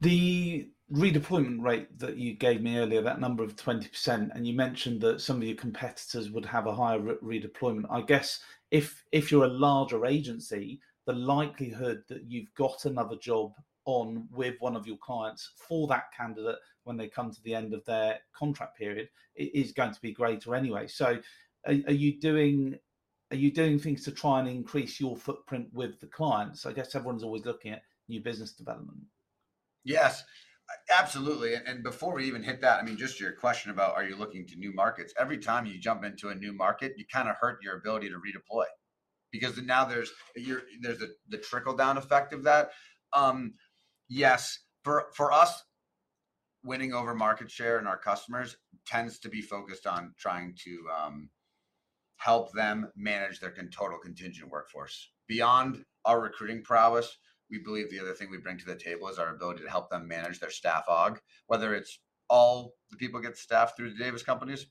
The 0.00 0.68
redeployment 0.92 1.62
rate 1.62 1.98
that 1.98 2.16
you 2.16 2.34
gave 2.34 2.62
me 2.62 2.78
earlier, 2.78 3.02
that 3.02 3.20
number 3.20 3.42
of 3.42 3.56
20%, 3.56 4.30
and 4.34 4.46
you 4.46 4.54
mentioned 4.54 5.00
that 5.00 5.20
some 5.20 5.38
of 5.38 5.44
your 5.44 5.56
competitors 5.56 6.30
would 6.30 6.44
have 6.44 6.66
a 6.66 6.74
higher 6.74 7.00
re- 7.00 7.40
redeployment. 7.40 7.86
I 7.90 8.02
guess 8.02 8.40
if 8.70 9.04
if 9.12 9.30
you're 9.30 9.44
a 9.44 9.48
larger 9.48 10.06
agency, 10.06 10.80
the 11.06 11.12
likelihood 11.12 12.02
that 12.08 12.24
you've 12.28 12.52
got 12.54 12.84
another 12.84 13.16
job 13.16 13.52
on 13.84 14.26
with 14.32 14.56
one 14.58 14.76
of 14.76 14.86
your 14.86 14.98
clients 14.98 15.52
for 15.56 15.86
that 15.88 16.12
candidate 16.16 16.58
when 16.84 16.96
they 16.96 17.08
come 17.08 17.30
to 17.30 17.42
the 17.42 17.54
end 17.54 17.72
of 17.72 17.84
their 17.84 18.18
contract 18.34 18.76
period 18.76 19.08
is 19.36 19.72
going 19.72 19.92
to 19.92 20.00
be 20.00 20.12
greater 20.12 20.54
anyway. 20.54 20.86
So, 20.86 21.18
are, 21.66 21.74
are 21.86 21.92
you 21.92 22.20
doing 22.20 22.78
are 23.32 23.36
you 23.36 23.50
doing 23.50 23.78
things 23.78 24.04
to 24.04 24.12
try 24.12 24.38
and 24.38 24.48
increase 24.48 25.00
your 25.00 25.16
footprint 25.16 25.68
with 25.72 25.98
the 26.00 26.06
clients? 26.06 26.64
I 26.66 26.72
guess 26.72 26.94
everyone's 26.94 27.24
always 27.24 27.44
looking 27.44 27.72
at 27.72 27.82
new 28.08 28.20
business 28.20 28.52
development. 28.52 29.00
Yes, 29.86 30.24
absolutely. 30.98 31.54
And, 31.54 31.82
before 31.84 32.12
we 32.14 32.24
even 32.24 32.42
hit 32.42 32.60
that, 32.60 32.80
I 32.80 32.84
mean, 32.84 32.96
just 32.96 33.20
your 33.20 33.32
question 33.32 33.70
about 33.70 33.94
are 33.94 34.04
you 34.04 34.16
looking 34.16 34.44
to 34.48 34.56
new 34.56 34.74
markets? 34.74 35.14
Every 35.18 35.38
time 35.38 35.64
you 35.64 35.78
jump 35.78 36.04
into 36.04 36.28
a 36.30 36.34
new 36.34 36.52
market, 36.52 36.94
you 36.96 37.04
kind 37.10 37.28
of 37.28 37.36
hurt 37.40 37.62
your 37.62 37.76
ability 37.76 38.08
to 38.08 38.16
redeploy 38.16 38.64
because 39.30 39.56
now 39.62 39.84
there's 39.84 40.10
there's 40.82 40.98
the, 40.98 41.14
the 41.28 41.38
trickle 41.38 41.76
down 41.76 41.96
effect 41.96 42.32
of 42.32 42.42
that. 42.44 42.70
Um, 43.12 43.54
yes, 44.08 44.58
for 44.82 45.06
for 45.14 45.32
us, 45.32 45.62
winning 46.64 46.92
over 46.92 47.14
market 47.14 47.48
share 47.50 47.78
and 47.78 47.86
our 47.86 47.98
customers 47.98 48.56
tends 48.86 49.20
to 49.20 49.28
be 49.28 49.40
focused 49.40 49.86
on 49.86 50.14
trying 50.18 50.54
to 50.64 50.84
um, 51.00 51.30
help 52.16 52.52
them 52.52 52.90
manage 52.96 53.38
their 53.38 53.54
total 53.72 53.98
contingent 53.98 54.50
workforce 54.50 55.10
beyond 55.28 55.84
our 56.04 56.20
recruiting 56.20 56.62
prowess 56.62 57.18
we 57.50 57.58
believe 57.58 57.90
the 57.90 58.00
other 58.00 58.14
thing 58.14 58.30
we 58.30 58.38
bring 58.38 58.58
to 58.58 58.66
the 58.66 58.74
table 58.74 59.08
is 59.08 59.18
our 59.18 59.34
ability 59.34 59.62
to 59.62 59.70
help 59.70 59.90
them 59.90 60.08
manage 60.08 60.40
their 60.40 60.50
staff 60.50 60.84
aug, 60.88 61.18
whether 61.46 61.74
it's 61.74 62.00
all 62.28 62.74
the 62.90 62.96
people 62.96 63.20
get 63.20 63.36
staffed 63.36 63.76
through 63.76 63.90
the 63.90 64.02
Davis 64.02 64.22
companies, 64.22 64.66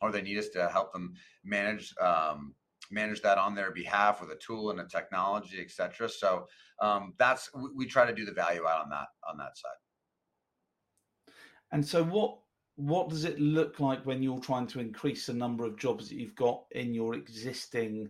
or 0.00 0.12
they 0.12 0.22
need 0.22 0.38
us 0.38 0.48
to 0.50 0.68
help 0.68 0.92
them 0.92 1.14
manage 1.44 1.94
um, 2.00 2.54
manage 2.90 3.22
that 3.22 3.38
on 3.38 3.54
their 3.54 3.70
behalf 3.70 4.20
with 4.20 4.30
a 4.30 4.36
tool 4.36 4.70
and 4.70 4.80
a 4.80 4.84
technology, 4.84 5.60
etc. 5.60 6.08
So 6.08 6.46
um, 6.80 7.14
that's 7.18 7.50
we, 7.54 7.70
we 7.74 7.86
try 7.86 8.06
to 8.06 8.14
do 8.14 8.24
the 8.24 8.32
value 8.32 8.66
out 8.66 8.84
on 8.84 8.90
that 8.90 9.08
on 9.28 9.38
that 9.38 9.56
side. 9.56 9.70
And 11.72 11.86
so 11.86 12.04
what 12.04 12.38
what 12.76 13.08
does 13.08 13.24
it 13.24 13.38
look 13.40 13.80
like 13.80 14.04
when 14.04 14.22
you're 14.22 14.40
trying 14.40 14.66
to 14.68 14.80
increase 14.80 15.26
the 15.26 15.32
number 15.32 15.64
of 15.64 15.78
jobs 15.78 16.08
that 16.08 16.16
you've 16.16 16.34
got 16.34 16.64
in 16.72 16.94
your 16.94 17.14
existing 17.14 18.08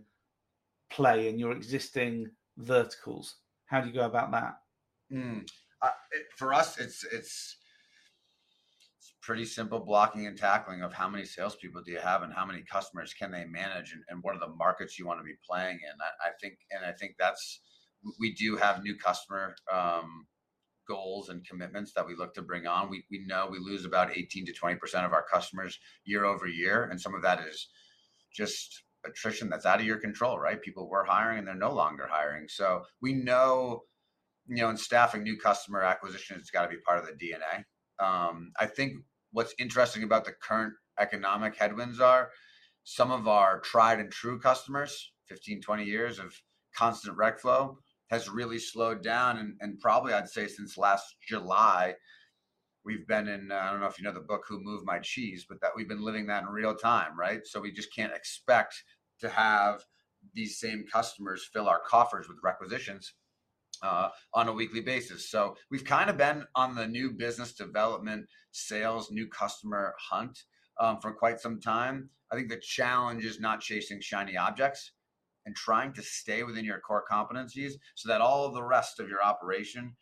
play 0.89 1.29
in 1.29 1.37
your 1.37 1.51
existing 1.51 2.29
verticals? 2.57 3.35
How 3.73 3.81
do 3.81 3.87
you 3.87 3.93
go 3.93 4.05
about 4.05 4.29
that? 4.33 4.53
Mm. 5.11 5.41
It, 5.41 6.25
for 6.37 6.53
us, 6.53 6.79
it's 6.79 7.03
it's 7.05 7.57
it's 8.99 9.13
pretty 9.19 9.45
simple 9.45 9.79
blocking 9.79 10.27
and 10.27 10.37
tackling 10.37 10.83
of 10.83 10.93
how 10.93 11.09
many 11.09 11.25
salespeople 11.25 11.81
do 11.81 11.91
you 11.91 11.97
have 11.97 12.21
and 12.21 12.31
how 12.31 12.45
many 12.45 12.61
customers 12.71 13.15
can 13.15 13.31
they 13.31 13.45
manage 13.45 13.93
and, 13.93 14.03
and 14.09 14.21
what 14.21 14.35
are 14.35 14.39
the 14.39 14.55
markets 14.55 14.99
you 14.99 15.07
want 15.07 15.19
to 15.19 15.23
be 15.23 15.33
playing 15.49 15.79
in. 15.81 15.99
I, 15.99 16.29
I 16.29 16.31
think 16.39 16.53
and 16.69 16.85
I 16.85 16.91
think 16.91 17.15
that's 17.17 17.61
we 18.19 18.35
do 18.35 18.57
have 18.57 18.83
new 18.83 18.95
customer 18.95 19.55
um, 19.73 20.27
goals 20.87 21.29
and 21.29 21.43
commitments 21.43 21.93
that 21.95 22.05
we 22.05 22.15
look 22.15 22.35
to 22.35 22.43
bring 22.43 22.67
on. 22.67 22.91
We 22.91 23.03
we 23.09 23.25
know 23.25 23.47
we 23.49 23.57
lose 23.57 23.85
about 23.85 24.15
18 24.15 24.45
to 24.45 24.53
20 24.53 24.75
percent 24.75 25.03
of 25.03 25.13
our 25.13 25.25
customers 25.33 25.79
year 26.05 26.25
over 26.25 26.45
year, 26.45 26.89
and 26.91 27.01
some 27.01 27.15
of 27.15 27.23
that 27.23 27.43
is 27.49 27.69
just 28.31 28.83
attrition 29.05 29.49
that's 29.49 29.65
out 29.65 29.79
of 29.79 29.85
your 29.85 29.97
control, 29.97 30.39
right? 30.39 30.61
People 30.61 30.89
were 30.89 31.03
hiring 31.03 31.39
and 31.39 31.47
they're 31.47 31.55
no 31.55 31.73
longer 31.73 32.07
hiring. 32.09 32.47
So 32.47 32.83
we 33.01 33.13
know, 33.13 33.83
you 34.47 34.57
know, 34.57 34.69
in 34.69 34.77
staffing 34.77 35.23
new 35.23 35.37
customer 35.37 35.81
acquisition, 35.81 36.37
it's 36.39 36.51
got 36.51 36.63
to 36.63 36.69
be 36.69 36.81
part 36.85 36.99
of 36.99 37.05
the 37.05 37.13
DNA. 37.13 37.63
Um, 38.03 38.51
I 38.59 38.65
think 38.65 38.93
what's 39.31 39.53
interesting 39.59 40.03
about 40.03 40.25
the 40.25 40.33
current 40.33 40.73
economic 40.99 41.57
headwinds 41.57 41.99
are 41.99 42.29
some 42.83 43.11
of 43.11 43.27
our 43.27 43.59
tried 43.59 43.99
and 43.99 44.11
true 44.11 44.39
customers, 44.39 45.11
15, 45.29 45.61
20 45.61 45.83
years 45.83 46.19
of 46.19 46.33
constant 46.75 47.17
rec 47.17 47.39
flow 47.39 47.77
has 48.09 48.29
really 48.29 48.59
slowed 48.59 49.01
down. 49.01 49.37
And, 49.37 49.55
and 49.59 49.79
probably 49.79 50.13
I'd 50.13 50.29
say 50.29 50.47
since 50.47 50.77
last 50.77 51.15
July, 51.27 51.95
we've 52.85 53.07
been 53.07 53.27
in 53.27 53.51
uh, 53.51 53.55
i 53.55 53.71
don't 53.71 53.79
know 53.79 53.87
if 53.87 53.97
you 53.97 54.03
know 54.03 54.13
the 54.13 54.19
book 54.19 54.43
who 54.47 54.59
moved 54.61 54.85
my 54.85 54.99
cheese 54.99 55.45
but 55.47 55.59
that 55.61 55.71
we've 55.75 55.89
been 55.89 56.03
living 56.03 56.27
that 56.27 56.43
in 56.43 56.49
real 56.49 56.75
time 56.75 57.13
right? 57.17 57.45
So 57.45 57.61
we 57.61 57.71
just 57.71 57.93
can't 57.95 58.13
expect 58.13 58.83
to 59.21 59.29
have 59.29 59.81
these 60.33 60.59
same 60.59 60.85
customers 60.91 61.49
fill 61.51 61.67
our 61.67 61.81
coffers 61.87 62.27
with 62.27 62.37
requisitions 62.43 63.13
uh, 63.81 64.09
on 64.33 64.47
a 64.47 64.53
weekly 64.53 64.81
basis. 64.81 65.29
So 65.29 65.55
we've 65.69 65.83
kind 65.83 66.09
of 66.09 66.17
been 66.17 66.45
on 66.55 66.75
the 66.75 66.87
new 66.87 67.11
business 67.11 67.53
development 67.53 68.25
sales 68.51 69.11
new 69.11 69.27
customer 69.27 69.93
hunt 69.99 70.39
um, 70.79 70.99
for 71.01 71.13
quite 71.13 71.39
some 71.39 71.59
time. 71.59 72.09
I 72.31 72.35
think 72.35 72.49
the 72.49 72.61
challenge 72.61 73.25
is 73.25 73.39
not 73.39 73.61
chasing 73.61 73.99
shiny 74.01 74.37
objects 74.37 74.91
and 75.45 75.55
trying 75.55 75.91
to 75.93 76.01
stay 76.01 76.43
within 76.43 76.63
your 76.63 76.79
core 76.79 77.03
competencies 77.11 77.73
so 77.95 78.07
that 78.07 78.21
all 78.21 78.45
of 78.45 78.53
the 78.53 78.63
rest 78.63 78.99
of 78.99 79.09
your 79.09 79.23
operation 79.23 79.95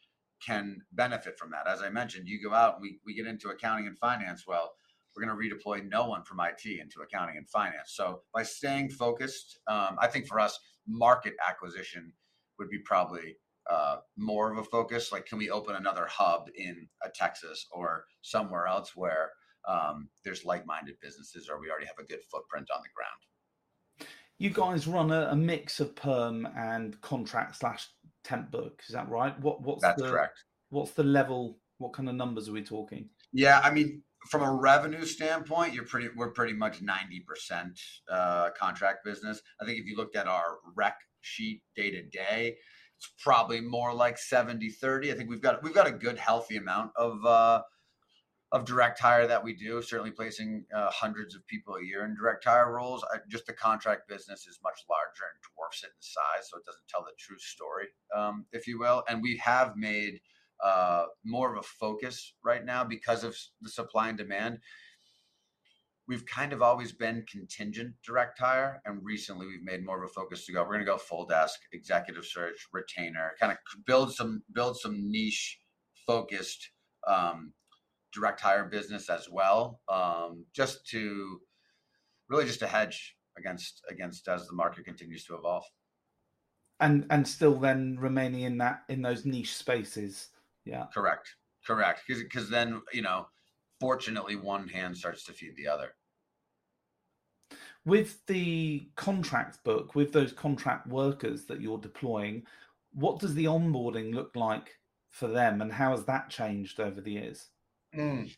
can 0.46 0.82
benefit 0.94 1.38
from 1.38 1.52
that. 1.52 1.68
As 1.68 1.82
I 1.82 1.90
mentioned, 1.90 2.28
you 2.28 2.42
go 2.42 2.54
out 2.54 2.76
and 2.76 2.82
we, 2.82 3.00
we 3.06 3.14
get 3.14 3.28
into 3.28 3.50
accounting 3.50 3.88
and 3.88 3.98
finance. 3.98 4.46
Well, 4.48 4.72
we're 5.16 5.26
going 5.26 5.38
to 5.38 5.56
redeploy 5.56 5.88
no 5.90 6.08
one 6.08 6.24
from 6.24 6.40
IT 6.40 6.66
into 6.66 7.02
accounting 7.02 7.38
and 7.38 7.50
finance. 7.50 7.94
So 7.94 8.22
by 8.34 8.44
staying 8.44 8.90
focused, 8.90 9.60
um, 9.68 9.98
I 10.00 10.08
think 10.08 10.28
for 10.28 10.40
us, 10.40 10.58
market 10.88 11.34
acquisition 11.48 12.14
would 12.58 12.70
be 12.70 12.80
probably 12.80 13.38
uh, 13.70 13.98
more 14.18 14.52
of 14.52 14.58
a 14.58 14.64
focus. 14.64 15.12
Like, 15.12 15.26
can 15.26 15.38
we 15.38 15.50
open 15.50 15.76
another 15.76 16.08
hub 16.10 16.50
in 16.56 16.88
a 17.04 17.10
Texas 17.10 17.68
or 17.72 18.06
somewhere 18.22 18.68
else 18.68 18.96
where 18.96 19.32
um, 19.68 20.10
there's 20.24 20.46
like-minded 20.46 20.96
businesses, 21.02 21.48
or 21.50 21.60
we 21.60 21.70
already 21.70 21.86
have 21.86 22.00
a 22.00 22.08
good 22.08 22.22
footprint 22.32 22.68
on 22.76 22.82
the 22.82 22.90
ground? 22.96 24.10
You 24.40 24.50
guys 24.50 24.88
run 24.88 25.12
a, 25.12 25.28
a 25.32 25.36
mix 25.36 25.80
of 25.80 25.96
perm 25.96 26.48
and 26.58 27.00
contract 27.02 27.58
slash 27.58 27.88
temp 28.24 28.52
book. 28.52 28.82
Is 28.88 28.94
that 28.94 29.10
right? 29.10 29.38
What 29.40 29.62
what's 29.62 29.82
that's 29.82 30.02
the, 30.02 30.10
correct. 30.10 30.44
What's 30.70 30.92
the 30.92 31.04
level? 31.04 31.58
What 31.78 31.94
kind 31.94 32.10
of 32.10 32.16
numbers 32.16 32.48
are 32.50 32.54
we 32.54 32.64
talking? 32.64 33.10
Yeah, 33.34 33.62
I 33.64 33.72
mean, 33.72 34.04
from 34.30 34.44
a 34.44 34.52
revenue 34.52 35.06
standpoint, 35.06 35.74
you're 35.74 35.86
pretty 35.86 36.10
we're 36.16 36.32
pretty 36.32 36.54
much 36.54 36.82
ninety 36.82 37.24
percent 37.28 37.80
uh, 38.10 38.50
contract 38.60 39.04
business. 39.04 39.42
I 39.62 39.66
think 39.66 39.80
if 39.80 39.86
you 39.86 39.96
looked 39.96 40.16
at 40.16 40.28
our 40.28 40.58
rec 40.76 40.96
sheet 41.22 41.64
day 41.76 41.92
to 41.92 42.04
day, 42.04 42.58
it's 43.02 43.12
probably 43.24 43.62
more 43.62 43.94
like 43.96 44.18
70 44.18 44.70
30 44.70 45.12
i 45.12 45.16
think 45.16 45.28
we've 45.28 45.42
got 45.42 45.64
we've 45.64 45.74
got 45.74 45.88
a 45.88 45.92
good 45.92 46.20
healthy 46.20 46.58
amount 46.58 46.92
of 46.96 47.26
uh, 47.26 47.62
of 48.52 48.66
direct 48.66 49.00
hire 49.00 49.28
that 49.28 49.44
we 49.44 49.54
do, 49.56 49.82
certainly 49.82 50.12
placing 50.12 50.66
uh, 50.76 50.90
hundreds 50.92 51.36
of 51.36 51.48
people 51.48 51.76
a 51.76 51.84
year 51.84 52.04
in 52.04 52.16
direct 52.16 52.44
hire 52.44 52.74
roles. 52.74 53.04
I, 53.14 53.18
just 53.30 53.46
the 53.46 53.54
contract 53.54 54.10
business 54.10 54.46
is 54.46 54.60
much 54.62 54.80
larger 54.90 55.24
and 55.24 55.56
dwarfs 55.56 55.84
it 55.84 55.88
in 55.88 56.02
size, 56.02 56.50
so 56.50 56.58
it 56.58 56.66
doesn't 56.66 56.88
tell 56.90 57.02
the 57.02 57.14
true 57.18 57.40
story, 57.40 57.88
um, 58.16 58.46
if 58.52 58.68
you 58.68 58.78
will. 58.78 59.04
And 59.08 59.22
we 59.22 59.38
have 59.38 59.78
made 59.78 60.20
uh, 60.62 61.06
more 61.24 61.54
of 61.54 61.60
a 61.60 61.64
focus 61.64 62.34
right 62.44 62.66
now 62.66 62.84
because 62.84 63.24
of 63.24 63.36
the 63.62 63.70
supply 63.70 64.10
and 64.10 64.18
demand. 64.18 64.60
We've 66.08 66.26
kind 66.26 66.52
of 66.52 66.62
always 66.62 66.92
been 66.92 67.26
contingent 67.32 67.94
direct 68.06 68.38
hire, 68.38 68.82
and 68.84 69.00
recently 69.02 69.48
we've 69.48 69.64
made 69.64 69.86
more 69.86 70.04
of 70.04 70.10
a 70.10 70.14
focus 70.14 70.46
to 70.46 70.52
go. 70.52 70.62
We're 70.62 70.74
going 70.74 70.80
to 70.80 70.86
go 70.86 70.98
full 70.98 71.26
desk, 71.26 71.58
executive 71.72 72.26
search, 72.26 72.68
retainer, 72.74 73.32
kind 73.40 73.54
of 73.54 73.60
build 73.86 74.14
some 74.14 74.44
build 74.54 74.78
some 74.78 75.10
niche 75.10 75.58
focused 76.06 76.72
um, 77.08 77.54
direct 78.14 78.42
hire 78.42 78.66
business 78.66 79.10
as 79.10 79.30
well, 79.30 79.80
um, 79.90 80.46
just 80.54 80.86
to 80.88 81.40
really 82.30 82.46
just 82.46 82.62
a 82.62 82.68
hedge 82.68 83.16
against 83.38 83.82
against 83.90 84.28
as 84.28 84.48
the 84.48 84.54
market 84.54 84.86
continues 84.86 85.26
to 85.26 85.36
evolve. 85.36 85.64
And 86.80 87.06
and 87.10 87.28
still 87.28 87.60
then 87.60 87.98
remaining 88.00 88.42
in 88.42 88.58
that 88.58 88.82
in 88.90 89.02
those 89.02 89.26
niche 89.26 89.56
spaces. 89.56 90.30
Yeah. 90.66 90.86
Correct. 90.94 91.36
Correct. 91.66 92.02
Because 92.08 92.24
because 92.24 92.50
then 92.50 92.82
you 92.92 93.02
know, 93.02 93.28
fortunately, 93.80 94.36
one 94.36 94.68
hand 94.68 94.98
starts 94.98 95.24
to 95.26 95.34
feed 95.34 95.56
the 95.56 95.68
other. 95.68 95.94
With 97.84 98.24
the 98.28 98.90
contract 98.96 99.64
book, 99.64 99.96
with 99.96 100.12
those 100.14 100.34
contract 100.34 100.88
workers 100.88 101.46
that 101.46 101.62
you're 101.62 101.80
deploying, 101.80 102.44
what 102.94 103.20
does 103.20 103.34
the 103.34 103.46
onboarding 103.46 104.14
look 104.14 104.36
like 104.36 104.70
for 105.10 105.28
them, 105.28 105.62
and 105.62 105.72
how 105.72 105.92
has 105.92 106.06
that 106.06 106.30
changed 106.30 106.80
over 106.80 107.02
the 107.02 107.14
years? 107.14 107.50
Mm. 107.96 108.32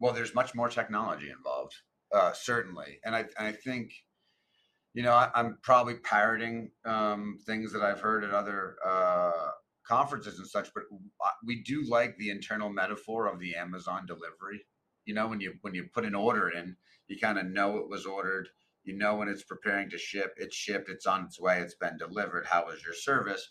Well, 0.00 0.12
there's 0.12 0.34
much 0.34 0.54
more 0.54 0.68
technology 0.68 1.30
involved, 1.30 1.74
uh, 2.12 2.32
certainly, 2.32 3.00
and 3.04 3.14
I 3.14 3.26
I 3.38 3.52
think, 3.52 3.92
you 4.92 5.02
know, 5.02 5.12
I, 5.12 5.30
am 5.34 5.58
probably 5.62 5.94
parroting 5.96 6.70
um, 6.84 7.38
things 7.46 7.72
that 7.72 7.82
I've 7.82 8.00
heard 8.00 8.24
at 8.24 8.30
other 8.30 8.76
uh, 8.84 9.50
conferences 9.86 10.38
and 10.38 10.46
such, 10.46 10.72
but 10.74 10.84
we 11.44 11.62
do 11.62 11.84
like 11.88 12.16
the 12.16 12.30
internal 12.30 12.70
metaphor 12.70 13.26
of 13.26 13.40
the 13.40 13.54
Amazon 13.56 14.06
delivery. 14.06 14.64
You 15.06 15.14
know, 15.14 15.26
when 15.26 15.40
you 15.40 15.54
when 15.62 15.74
you 15.74 15.88
put 15.92 16.04
an 16.04 16.14
order 16.14 16.48
in, 16.50 16.76
you 17.08 17.18
kind 17.18 17.38
of 17.38 17.46
know 17.46 17.78
it 17.78 17.88
was 17.88 18.06
ordered. 18.06 18.48
You 18.84 18.96
know 18.96 19.16
when 19.16 19.28
it's 19.28 19.44
preparing 19.44 19.90
to 19.90 19.98
ship, 19.98 20.34
it's 20.36 20.54
shipped, 20.54 20.90
it's 20.90 21.06
on 21.06 21.24
its 21.24 21.40
way, 21.40 21.60
it's 21.60 21.74
been 21.74 21.96
delivered. 21.96 22.46
How 22.46 22.66
was 22.66 22.84
your 22.84 22.94
service? 22.94 23.48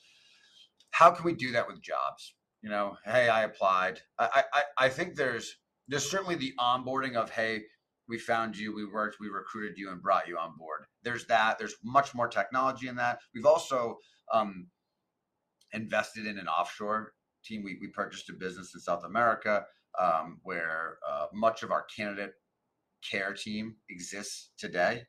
How 0.92 1.10
can 1.12 1.26
we 1.26 1.34
do 1.34 1.52
that 1.54 1.68
with 1.68 1.82
jobs? 1.82 2.36
You 2.64 2.70
know, 2.70 2.98
hey, 3.06 3.30
I 3.30 3.44
applied. 3.44 4.00
I 4.18 4.44
I, 4.54 4.62
I 4.86 4.90
think 4.90 5.16
there's 5.16 5.58
there's 5.88 6.10
certainly 6.10 6.36
the 6.36 6.54
onboarding 6.60 7.16
of 7.16 7.30
hey, 7.30 7.64
we 8.08 8.18
found 8.18 8.58
you, 8.58 8.74
we 8.74 8.86
worked, 8.86 9.18
we 9.20 9.28
recruited 9.28 9.78
you, 9.78 9.92
and 9.92 10.02
brought 10.02 10.28
you 10.28 10.38
on 10.38 10.58
board. 10.58 10.86
There's 11.04 11.26
that. 11.28 11.60
There's 11.60 11.76
much 11.84 12.16
more 12.16 12.28
technology 12.28 12.88
in 12.88 12.96
that. 12.96 13.20
We've 13.36 13.46
also 13.46 13.98
um, 14.34 14.68
invested 15.74 16.26
in 16.26 16.38
an 16.40 16.48
offshore 16.48 17.14
team. 17.44 17.64
We, 17.64 17.78
we 17.82 17.88
purchased 17.88 18.30
a 18.30 18.34
business 18.34 18.74
in 18.74 18.80
South 18.80 19.04
America 19.04 19.66
um, 20.00 20.40
where 20.44 20.98
uh, 21.10 21.28
much 21.34 21.64
of 21.64 21.72
our 21.72 21.86
candidate 21.96 22.32
care 23.10 23.34
team 23.34 23.76
exists 23.90 24.52
today, 24.58 25.04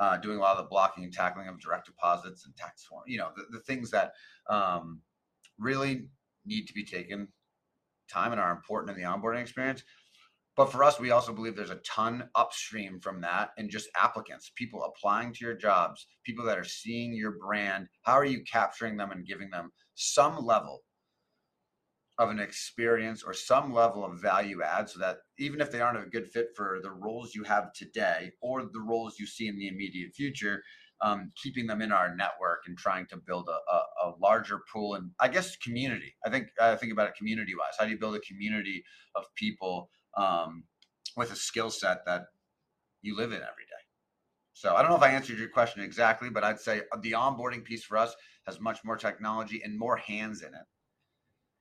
uh, 0.00 0.16
doing 0.16 0.38
a 0.38 0.40
lot 0.40 0.56
of 0.56 0.64
the 0.64 0.68
blocking 0.68 1.04
and 1.04 1.12
tackling 1.12 1.48
of 1.48 1.60
direct 1.60 1.86
deposits 1.86 2.44
and 2.44 2.56
tax 2.56 2.84
form. 2.84 3.04
You 3.06 3.18
know, 3.18 3.30
the, 3.36 3.44
the 3.58 3.60
things 3.60 3.90
that 3.92 4.12
um, 4.50 5.00
really 5.58 6.08
need 6.46 6.66
to 6.66 6.74
be 6.74 6.84
taken 6.84 7.28
time 8.10 8.32
and 8.32 8.40
are 8.40 8.52
important 8.52 8.96
in 8.96 9.02
the 9.02 9.08
onboarding 9.08 9.40
experience. 9.40 9.82
But 10.56 10.72
for 10.72 10.82
us, 10.82 10.98
we 10.98 11.10
also 11.10 11.34
believe 11.34 11.54
there's 11.54 11.70
a 11.70 11.80
ton 11.84 12.30
upstream 12.34 12.98
from 13.00 13.20
that 13.20 13.50
and 13.58 13.68
just 13.68 13.90
applicants, 14.00 14.52
people 14.56 14.84
applying 14.84 15.34
to 15.34 15.44
your 15.44 15.54
jobs, 15.54 16.06
people 16.24 16.46
that 16.46 16.58
are 16.58 16.64
seeing 16.64 17.12
your 17.12 17.32
brand. 17.32 17.88
How 18.02 18.14
are 18.14 18.24
you 18.24 18.42
capturing 18.50 18.96
them 18.96 19.10
and 19.10 19.26
giving 19.26 19.50
them 19.50 19.70
some 19.94 20.44
level 20.44 20.82
of 22.18 22.30
an 22.30 22.38
experience 22.38 23.22
or 23.22 23.34
some 23.34 23.74
level 23.74 24.02
of 24.02 24.20
value 24.20 24.62
add 24.62 24.88
so 24.88 24.98
that 24.98 25.18
even 25.38 25.60
if 25.60 25.70
they 25.70 25.82
aren't 25.82 26.02
a 26.02 26.08
good 26.08 26.26
fit 26.32 26.48
for 26.56 26.80
the 26.82 26.90
roles 26.90 27.34
you 27.34 27.44
have 27.44 27.72
today 27.74 28.30
or 28.40 28.62
the 28.62 28.80
roles 28.80 29.18
you 29.18 29.26
see 29.26 29.48
in 29.48 29.58
the 29.58 29.68
immediate 29.68 30.14
future, 30.14 30.62
um, 31.00 31.30
keeping 31.42 31.66
them 31.66 31.82
in 31.82 31.92
our 31.92 32.14
network 32.14 32.60
and 32.66 32.76
trying 32.78 33.06
to 33.06 33.16
build 33.16 33.48
a, 33.48 33.74
a, 33.74 34.08
a, 34.08 34.14
larger 34.18 34.60
pool 34.72 34.94
and 34.94 35.10
I 35.20 35.28
guess 35.28 35.56
community. 35.56 36.14
I 36.24 36.30
think 36.30 36.48
I 36.60 36.74
think 36.76 36.92
about 36.92 37.08
it 37.08 37.14
community 37.16 37.54
wise. 37.54 37.74
How 37.78 37.84
do 37.84 37.90
you 37.90 37.98
build 37.98 38.16
a 38.16 38.20
community 38.20 38.82
of 39.14 39.24
people 39.34 39.90
um, 40.16 40.64
with 41.16 41.32
a 41.32 41.36
skill 41.36 41.70
set 41.70 42.04
that 42.06 42.26
you 43.02 43.16
live 43.16 43.30
in 43.30 43.38
every 43.38 43.64
day. 43.64 43.82
So 44.52 44.74
I 44.74 44.80
don't 44.80 44.90
know 44.90 44.96
if 44.96 45.02
I 45.02 45.10
answered 45.10 45.38
your 45.38 45.48
question 45.48 45.82
exactly, 45.82 46.30
but 46.30 46.44
I'd 46.44 46.60
say 46.60 46.82
the 47.02 47.12
onboarding 47.12 47.64
piece 47.64 47.84
for 47.84 47.98
us 47.98 48.14
has 48.46 48.60
much 48.60 48.78
more 48.84 48.96
technology 48.96 49.60
and 49.62 49.78
more 49.78 49.96
hands 49.96 50.42
in 50.42 50.48
it, 50.48 50.66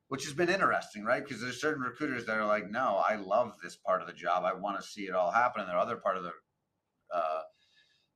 which 0.08 0.24
has 0.24 0.34
been 0.34 0.50
interesting, 0.50 1.04
right? 1.04 1.24
Because 1.24 1.41
there's 1.41 1.60
certain 1.60 1.84
recruiters 1.84 2.26
that 2.26 2.38
are 2.38 2.45
like, 2.45 2.69
no, 2.69 3.04
I 3.08 3.15
love 3.15 3.56
this 3.62 3.76
part 3.76 4.02
of 4.02 4.08
the 4.08 4.13
job. 4.13 4.43
I 4.45 4.54
want 4.54 4.80
to 4.80 4.88
see 4.88 5.04
it 5.04 5.13
all 5.13 5.32
happen. 5.32 5.62
And 5.62 5.69
there 5.69 5.76
are 5.76 5.82
other 5.84 5.98
part 5.98 6.15
of 6.15 6.24
the 6.24 6.32
uh, 7.13 7.41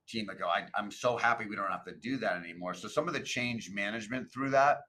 team 0.10 0.26
that 0.28 0.40
go, 0.40 0.48
I, 0.48 0.66
I'm 0.76 0.92
so 0.92 1.18
happy 1.18 1.46
we 1.46 1.56
don't 1.56 1.72
have 1.72 1.86
to 1.86 1.96
do 2.02 2.18
that 2.18 2.38
anymore. 2.38 2.74
So 2.74 2.88
some 2.88 3.08
of 3.08 3.14
the 3.14 3.20
change 3.20 3.72
management 3.72 4.32
through 4.34 4.50
that 4.52 4.80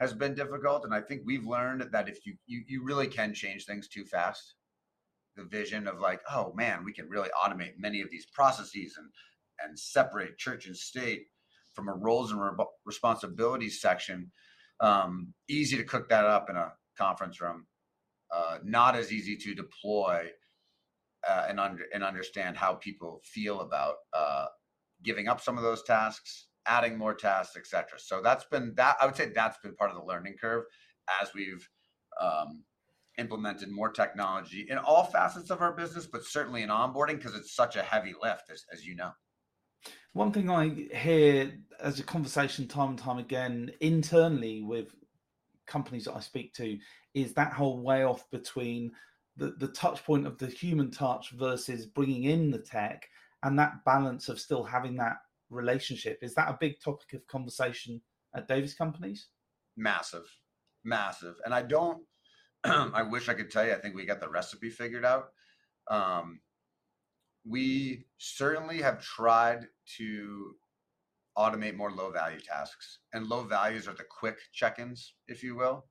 has 0.00 0.12
been 0.12 0.34
difficult. 0.34 0.84
And 0.84 0.94
I 0.94 1.00
think 1.00 1.22
we've 1.24 1.46
learned 1.46 1.88
that 1.92 2.08
if 2.08 2.24
you, 2.24 2.34
you, 2.46 2.62
you 2.66 2.84
really 2.84 3.08
can 3.08 3.34
change 3.34 3.64
things 3.64 3.88
too 3.88 4.04
fast 4.04 4.54
the 5.38 5.44
vision 5.44 5.86
of 5.86 6.00
like, 6.00 6.20
oh 6.30 6.52
man, 6.54 6.84
we 6.84 6.92
can 6.92 7.08
really 7.08 7.30
automate 7.42 7.72
many 7.78 8.02
of 8.02 8.10
these 8.10 8.26
processes 8.26 8.96
and 8.98 9.08
and 9.60 9.78
separate 9.78 10.38
church 10.38 10.66
and 10.66 10.76
state 10.76 11.26
from 11.74 11.88
a 11.88 11.94
roles 11.94 12.30
and 12.30 12.40
re- 12.40 12.64
responsibilities 12.84 13.80
section. 13.80 14.30
Um, 14.80 15.32
easy 15.48 15.76
to 15.76 15.84
cook 15.84 16.08
that 16.10 16.24
up 16.24 16.48
in 16.50 16.56
a 16.56 16.72
conference 16.96 17.40
room. 17.40 17.66
Uh, 18.32 18.58
not 18.62 18.94
as 18.94 19.12
easy 19.12 19.36
to 19.36 19.54
deploy 19.54 20.28
uh, 21.28 21.46
and 21.48 21.58
under 21.58 21.84
and 21.94 22.04
understand 22.04 22.56
how 22.56 22.74
people 22.74 23.20
feel 23.24 23.60
about 23.60 23.94
uh, 24.12 24.46
giving 25.08 25.26
up 25.26 25.40
some 25.40 25.56
of 25.56 25.64
those 25.64 25.82
tasks, 25.82 26.48
adding 26.66 26.98
more 26.98 27.14
tasks, 27.14 27.56
etc. 27.56 27.98
So 27.98 28.20
that's 28.22 28.44
been 28.44 28.74
that. 28.76 28.96
I 29.00 29.06
would 29.06 29.16
say 29.16 29.32
that's 29.34 29.58
been 29.64 29.74
part 29.74 29.90
of 29.90 29.96
the 29.96 30.04
learning 30.04 30.34
curve 30.38 30.64
as 31.22 31.30
we've 31.34 31.66
um, 32.20 32.62
implemented 33.16 33.70
more 33.70 33.90
technology 33.90 34.66
in 34.68 34.76
all 34.76 35.04
facets 35.04 35.50
of 35.50 35.62
our 35.62 35.72
business, 35.72 36.06
but 36.06 36.24
certainly 36.24 36.62
in 36.62 36.68
onboarding 36.68 37.16
because 37.16 37.34
it's 37.34 37.56
such 37.56 37.76
a 37.76 37.82
heavy 37.82 38.14
lift, 38.22 38.50
as, 38.52 38.66
as 38.70 38.84
you 38.84 38.94
know. 38.94 39.10
One 40.12 40.30
thing 40.30 40.50
I 40.50 40.88
hear 40.94 41.52
as 41.80 42.00
a 42.00 42.02
conversation 42.02 42.68
time 42.68 42.90
and 42.90 42.98
time 42.98 43.18
again 43.18 43.72
internally 43.80 44.62
with 44.62 44.94
companies 45.66 46.04
that 46.04 46.16
I 46.16 46.20
speak 46.20 46.52
to 46.54 46.78
is 47.14 47.32
that 47.34 47.52
whole 47.54 47.80
way 47.80 48.04
off 48.04 48.28
between 48.30 48.92
the, 49.36 49.54
the 49.58 49.68
touch 49.68 50.04
point 50.04 50.26
of 50.26 50.36
the 50.36 50.48
human 50.48 50.90
touch 50.90 51.30
versus 51.30 51.86
bringing 51.86 52.24
in 52.24 52.50
the 52.50 52.58
tech 52.58 53.08
and 53.42 53.58
that 53.58 53.84
balance 53.84 54.28
of 54.28 54.40
still 54.40 54.64
having 54.64 54.96
that 54.96 55.16
relationship. 55.50 56.18
Is 56.22 56.34
that 56.34 56.48
a 56.48 56.58
big 56.60 56.80
topic 56.80 57.12
of 57.14 57.26
conversation 57.26 58.00
at 58.34 58.48
Davis 58.48 58.74
companies? 58.74 59.28
Massive, 59.76 60.26
massive. 60.84 61.36
And 61.44 61.54
I 61.54 61.62
don't 61.62 62.02
I 62.64 63.02
wish 63.02 63.28
I 63.28 63.34
could 63.34 63.50
tell 63.50 63.64
you. 63.64 63.72
I 63.72 63.76
think 63.76 63.94
we 63.94 64.04
got 64.04 64.20
the 64.20 64.28
recipe 64.28 64.70
figured 64.70 65.04
out. 65.04 65.28
Um, 65.90 66.40
we 67.46 68.06
certainly 68.18 68.82
have 68.82 69.00
tried 69.00 69.66
to 69.96 70.54
automate 71.36 71.76
more 71.76 71.92
low 71.92 72.10
value 72.10 72.40
tasks, 72.40 72.98
and 73.12 73.28
low 73.28 73.44
values 73.44 73.86
are 73.86 73.94
the 73.94 74.04
quick 74.04 74.38
check-ins, 74.52 75.14
if 75.28 75.42
you 75.42 75.54
will. 75.54 75.86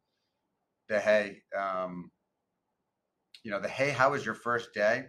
The 0.90 1.00
hey, 1.00 1.42
um, 1.58 2.12
you 3.44 3.52
know, 3.52 3.62
the 3.62 3.70
hey, 3.70 3.92
how 3.92 4.12
was 4.12 4.26
your 4.26 4.36
first 4.36 4.74
day? 4.74 5.06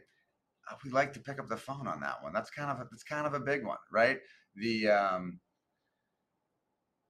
Uh, 0.70 0.74
we 0.84 0.90
like 0.90 1.12
to 1.14 1.20
pick 1.20 1.38
up 1.38 1.48
the 1.48 1.56
phone 1.56 1.86
on 1.86 2.00
that 2.00 2.22
one. 2.22 2.32
That's 2.32 2.50
kind 2.50 2.70
of 2.70 2.78
a, 2.78 2.88
that's 2.90 3.04
kind 3.04 3.26
of 3.26 3.34
a 3.34 3.40
big 3.40 3.64
one, 3.64 3.78
right? 3.92 4.18
The 4.56 4.88
um, 4.88 5.40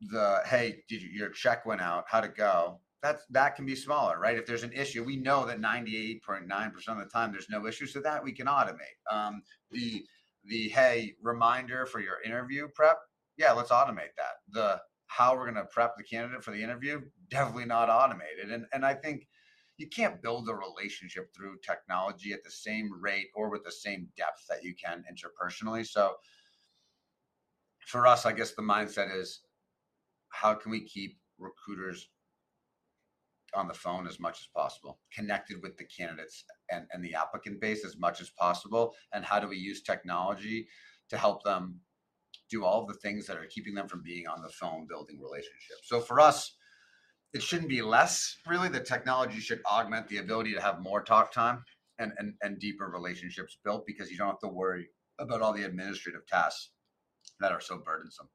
the 0.01 0.40
hey, 0.47 0.83
did 0.88 1.03
you, 1.03 1.09
your 1.11 1.31
check 1.31 1.66
went 1.66 1.81
out? 1.81 2.05
How'd 2.09 2.25
it 2.25 2.37
go? 2.37 2.81
that's 3.03 3.25
that 3.31 3.57
can 3.57 3.64
be 3.64 3.75
smaller, 3.75 4.18
right? 4.18 4.37
If 4.37 4.47
there's 4.47 4.64
an 4.64 4.73
issue, 4.73 5.05
we 5.05 5.16
know 5.16 5.47
that 5.47 5.61
98.9% 5.61 6.88
of 6.88 6.99
the 6.99 7.05
time 7.12 7.33
there's 7.33 7.49
no 7.49 7.66
issue, 7.66 7.87
so 7.87 8.01
that 8.01 8.23
we 8.23 8.33
can 8.33 8.47
automate. 8.47 8.99
Um, 9.11 9.42
the 9.71 10.05
the 10.44 10.68
hey 10.68 11.14
reminder 11.23 11.87
for 11.87 12.01
your 12.01 12.21
interview 12.25 12.68
prep, 12.75 12.99
yeah, 13.37 13.53
let's 13.53 13.71
automate 13.71 14.14
that. 14.16 14.37
The 14.51 14.81
how 15.07 15.35
we're 15.35 15.51
going 15.51 15.55
to 15.55 15.64
prep 15.71 15.97
the 15.97 16.03
candidate 16.03 16.44
for 16.44 16.51
the 16.51 16.62
interview, 16.62 17.01
definitely 17.31 17.66
not 17.66 17.88
automated. 17.88 18.51
And 18.51 18.66
and 18.73 18.85
I 18.85 18.94
think 18.94 19.27
you 19.79 19.88
can't 19.88 20.21
build 20.21 20.49
a 20.49 20.55
relationship 20.55 21.33
through 21.35 21.57
technology 21.64 22.33
at 22.33 22.45
the 22.45 22.51
same 22.51 22.91
rate 23.01 23.29
or 23.35 23.49
with 23.49 23.64
the 23.64 23.73
same 23.73 24.09
depth 24.17 24.45
that 24.49 24.62
you 24.62 24.75
can 24.75 25.05
interpersonally. 25.11 25.87
So 25.87 26.14
for 27.87 28.07
us, 28.07 28.27
I 28.27 28.33
guess 28.33 28.53
the 28.53 28.62
mindset 28.62 29.17
is 29.17 29.41
how 30.31 30.55
can 30.55 30.73
we 30.73 30.85
keep 30.85 31.17
recruiters 31.38 32.09
on 33.55 33.69
the 33.69 33.75
phone 33.75 34.07
as 34.07 34.21
much 34.21 34.41
as 34.41 34.49
possible, 34.55 35.01
connected 35.14 35.62
with 35.62 35.77
the 35.79 35.85
candidates 35.85 36.45
and, 36.71 36.85
and 36.93 37.03
the 37.03 37.14
applicant 37.14 37.61
base 37.61 37.85
as 37.85 37.97
much 37.97 38.21
as 38.21 38.31
possible. 38.31 38.93
And 39.14 39.25
how 39.25 39.41
do 39.41 39.49
we 39.49 39.57
use 39.57 39.83
technology 39.83 40.67
to 41.09 41.17
help 41.17 41.43
them 41.45 41.81
do 42.51 42.64
all 42.64 42.85
the 42.85 42.95
things 42.95 43.27
that 43.27 43.38
are 43.38 43.47
keeping 43.47 43.75
them 43.75 43.88
from 43.88 44.03
being 44.03 44.27
on 44.27 44.43
the 44.43 44.51
phone 44.51 44.87
building 44.87 45.19
relationships? 45.21 45.85
So 45.85 46.01
for 46.01 46.21
us, 46.21 46.58
it 47.35 47.43
shouldn't 47.43 47.69
be 47.69 47.83
less 47.83 48.37
really. 48.47 48.69
The 48.69 48.81
technology 48.81 49.41
should 49.41 49.61
augment 49.67 50.09
the 50.09 50.19
ability 50.19 50.55
to 50.55 50.61
have 50.61 50.81
more 50.81 51.03
talk 51.03 51.33
time 51.33 51.64
and, 51.99 52.12
and, 52.19 52.35
and 52.43 52.59
deeper 52.59 52.87
relationships 52.87 53.59
built 53.64 53.85
because 53.87 54.11
you 54.11 54.17
don't 54.17 54.29
have 54.29 54.41
to 54.41 54.49
worry 54.49 54.88
about 55.19 55.43
all 55.43 55.53
the 55.53 55.64
administrative 55.64 56.27
tasks 56.27 56.71
that 57.41 57.53
are 57.53 57.61
so 57.61 57.79
burdensome. 57.79 58.29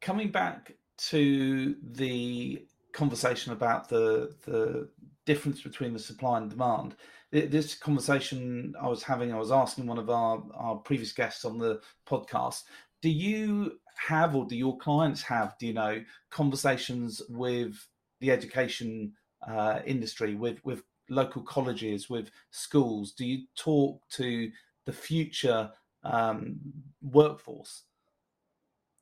Coming 0.00 0.30
back 0.30 0.72
to 0.98 1.76
the 1.82 2.66
conversation 2.92 3.52
about 3.52 3.88
the 3.88 4.34
the 4.44 4.88
difference 5.24 5.62
between 5.62 5.92
the 5.92 5.98
supply 5.98 6.38
and 6.38 6.50
demand. 6.50 6.96
This 7.30 7.74
conversation 7.74 8.74
I 8.80 8.88
was 8.88 9.02
having, 9.02 9.32
I 9.32 9.38
was 9.38 9.52
asking 9.52 9.86
one 9.86 9.98
of 9.98 10.10
our, 10.10 10.42
our 10.54 10.76
previous 10.76 11.12
guests 11.12 11.44
on 11.44 11.58
the 11.58 11.80
podcast, 12.06 12.64
do 13.02 13.10
you 13.10 13.78
have 13.96 14.34
or 14.34 14.46
do 14.46 14.56
your 14.56 14.78
clients 14.78 15.22
have, 15.22 15.56
do 15.58 15.66
you 15.66 15.74
know, 15.74 16.02
conversations 16.30 17.20
with 17.28 17.76
the 18.20 18.30
education 18.30 19.12
uh, 19.46 19.80
industry, 19.84 20.34
with, 20.34 20.64
with 20.64 20.84
local 21.10 21.42
colleges, 21.42 22.08
with 22.08 22.30
schools? 22.50 23.12
Do 23.12 23.26
you 23.26 23.46
talk 23.56 24.00
to 24.10 24.50
the 24.86 24.92
future 24.92 25.72
um, 26.04 26.60
workforce? 27.02 27.84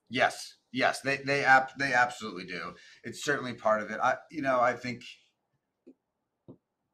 Yes, 0.09 0.57
yes, 0.73 1.01
they 1.03 1.19
they 1.19 1.45
ab- 1.45 1.79
they 1.79 1.95
absolutely 1.95 2.45
do. 2.45 2.75
It's 3.05 3.25
certainly 3.25 3.55
part 3.55 3.81
of 3.81 3.91
it. 3.91 4.01
I 4.03 4.17
you 4.31 4.43
know 4.43 4.61
I 4.61 4.73
think 4.73 5.05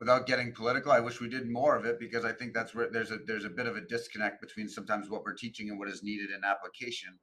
without 0.00 0.26
getting 0.26 0.52
political, 0.52 0.92
I 0.92 1.00
wish 1.00 1.20
we 1.20 1.28
did 1.28 1.50
more 1.50 1.76
of 1.76 1.86
it 1.86 1.98
because 1.98 2.24
I 2.24 2.32
think 2.32 2.54
that's 2.54 2.74
where 2.74 2.90
there's 2.90 3.10
a 3.10 3.18
there's 3.26 3.44
a 3.44 3.50
bit 3.50 3.66
of 3.66 3.76
a 3.76 3.80
disconnect 3.80 4.40
between 4.40 4.68
sometimes 4.68 5.08
what 5.08 5.22
we're 5.24 5.34
teaching 5.34 5.70
and 5.70 5.78
what 5.78 5.88
is 5.88 6.02
needed 6.02 6.30
in 6.30 6.44
application, 6.44 7.18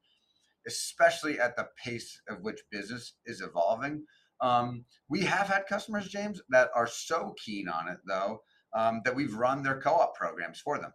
especially 0.67 1.39
at 1.39 1.55
the 1.55 1.67
pace 1.83 2.19
of 2.27 2.41
which 2.41 2.59
business 2.71 3.13
is 3.25 3.41
evolving. 3.41 4.05
Um, 4.41 4.86
we 5.09 5.21
have 5.21 5.47
had 5.47 5.67
customers, 5.67 6.09
James, 6.09 6.41
that 6.49 6.69
are 6.75 6.88
so 6.88 7.36
keen 7.43 7.69
on 7.69 7.88
it 7.88 7.99
though 8.07 8.41
um, 8.75 9.01
that 9.05 9.15
we've 9.15 9.36
run 9.36 9.63
their 9.63 9.79
co-op 9.79 10.15
programs 10.15 10.59
for 10.59 10.79
them, 10.79 10.91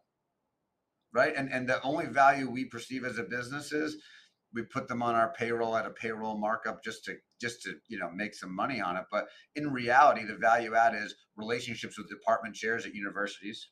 right? 1.15 1.35
And 1.37 1.53
and 1.53 1.69
the 1.69 1.81
only 1.83 2.07
value 2.07 2.51
we 2.51 2.65
perceive 2.65 3.05
as 3.05 3.19
a 3.19 3.23
business 3.23 3.73
is 3.73 3.97
we 4.55 4.63
put 4.63 4.89
them 4.89 5.03
on 5.03 5.15
our 5.15 5.33
payroll 5.33 5.77
at 5.77 5.87
a 5.87 5.91
payroll 5.91 6.39
markup 6.39 6.83
just 6.83 7.05
to 7.05 7.15
just 7.41 7.63
to 7.63 7.75
you 7.89 7.99
know 7.99 8.11
make 8.11 8.35
some 8.35 8.55
money 8.55 8.81
on 8.81 8.97
it. 8.97 9.05
But 9.11 9.29
in 9.57 9.73
reality 9.73 10.25
the 10.25 10.37
value 10.37 10.75
add 10.75 10.95
is 10.95 11.15
relationships 11.37 11.99
with 11.99 12.09
department 12.09 12.55
chairs 12.55 12.87
at 12.87 12.95
universities 12.95 13.69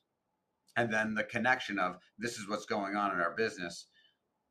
and 0.75 0.93
then 0.93 1.15
the 1.15 1.23
connection 1.23 1.79
of 1.79 1.97
this 2.19 2.37
is 2.37 2.47
what's 2.47 2.65
going 2.65 2.95
on 2.95 3.11
in 3.11 3.19
our 3.19 3.35
business. 3.35 3.87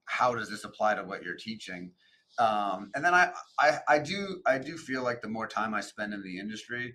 How 0.07 0.35
does 0.35 0.51
this 0.51 0.65
apply 0.65 0.97
to 0.97 1.05
what 1.05 1.23
you're 1.23 1.37
teaching? 1.37 1.93
Um, 2.39 2.91
and 2.95 3.05
then 3.05 3.15
I, 3.15 3.33
I 3.59 3.79
i 3.89 3.99
do 3.99 4.43
i 4.47 4.59
do 4.59 4.77
feel 4.77 5.03
like 5.03 5.23
the 5.23 5.29
more 5.29 5.47
time 5.47 5.73
i 5.73 5.81
spend 5.81 6.13
in 6.13 6.23
the 6.23 6.39
industry 6.39 6.93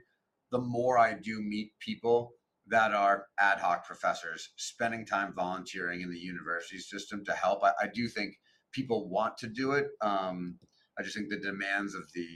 the 0.52 0.60
more 0.60 1.00
i 1.00 1.14
do 1.14 1.42
meet 1.42 1.72
people 1.80 2.34
that 2.68 2.94
are 2.94 3.26
ad 3.40 3.60
hoc 3.60 3.86
professors 3.86 4.50
spending 4.56 5.06
time 5.06 5.34
volunteering 5.36 6.02
in 6.02 6.12
the 6.12 6.20
university 6.20 6.78
system 6.80 7.24
to 7.26 7.34
help. 7.34 7.64
I, 7.64 7.72
I 7.82 7.88
do 7.94 8.08
think 8.08 8.36
people 8.72 9.10
want 9.10 9.38
to 9.40 9.48
do 9.48 9.72
it. 9.74 9.88
Um, 10.02 10.58
I 10.98 11.04
just 11.04 11.16
think 11.16 11.30
the 11.30 11.40
demands 11.40 11.96
of 11.96 12.04
the 12.14 12.28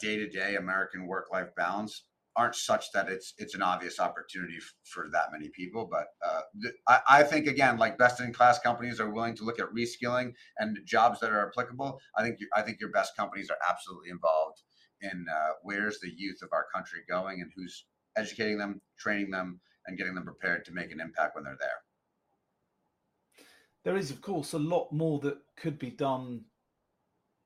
day 0.00 0.16
to 0.16 0.28
day 0.28 0.56
American 0.56 1.06
work 1.06 1.28
life 1.32 1.48
balance 1.56 2.04
aren't 2.36 2.54
such 2.54 2.92
that 2.92 3.08
it's 3.08 3.34
it's 3.38 3.54
an 3.54 3.62
obvious 3.62 3.98
opportunity 3.98 4.56
f- 4.56 4.72
for 4.84 5.08
that 5.12 5.32
many 5.32 5.48
people. 5.48 5.88
But 5.90 6.06
uh, 6.24 6.40
th- 6.62 6.74
I, 6.86 7.00
I, 7.08 7.22
think 7.22 7.46
again, 7.46 7.76
like 7.76 7.98
best 7.98 8.20
in 8.20 8.32
class 8.32 8.58
companies 8.58 9.00
are 9.00 9.10
willing 9.10 9.34
to 9.36 9.44
look 9.44 9.58
at 9.58 9.66
reskilling 9.76 10.32
and 10.58 10.78
jobs 10.86 11.20
that 11.20 11.32
are 11.32 11.48
applicable. 11.48 12.00
I 12.16 12.22
think 12.22 12.38
I 12.54 12.62
think 12.62 12.80
your 12.80 12.90
best 12.90 13.16
companies 13.16 13.50
are 13.50 13.58
absolutely 13.68 14.10
involved 14.10 14.62
in 15.00 15.26
uh, 15.30 15.52
where's 15.62 15.98
the 16.00 16.12
youth 16.14 16.40
of 16.42 16.50
our 16.52 16.66
country 16.74 17.00
going 17.08 17.40
and 17.40 17.50
who's 17.56 17.86
educating 18.16 18.58
them, 18.58 18.80
training 18.98 19.30
them, 19.30 19.60
and 19.86 19.98
getting 19.98 20.14
them 20.14 20.24
prepared 20.24 20.64
to 20.66 20.72
make 20.72 20.92
an 20.92 21.00
impact 21.00 21.34
when 21.34 21.44
they're 21.44 21.56
there 21.58 21.80
there 23.84 23.96
is, 23.96 24.10
of 24.10 24.20
course, 24.20 24.52
a 24.52 24.58
lot 24.58 24.92
more 24.92 25.18
that 25.20 25.38
could 25.56 25.78
be 25.78 25.90
done 25.90 26.44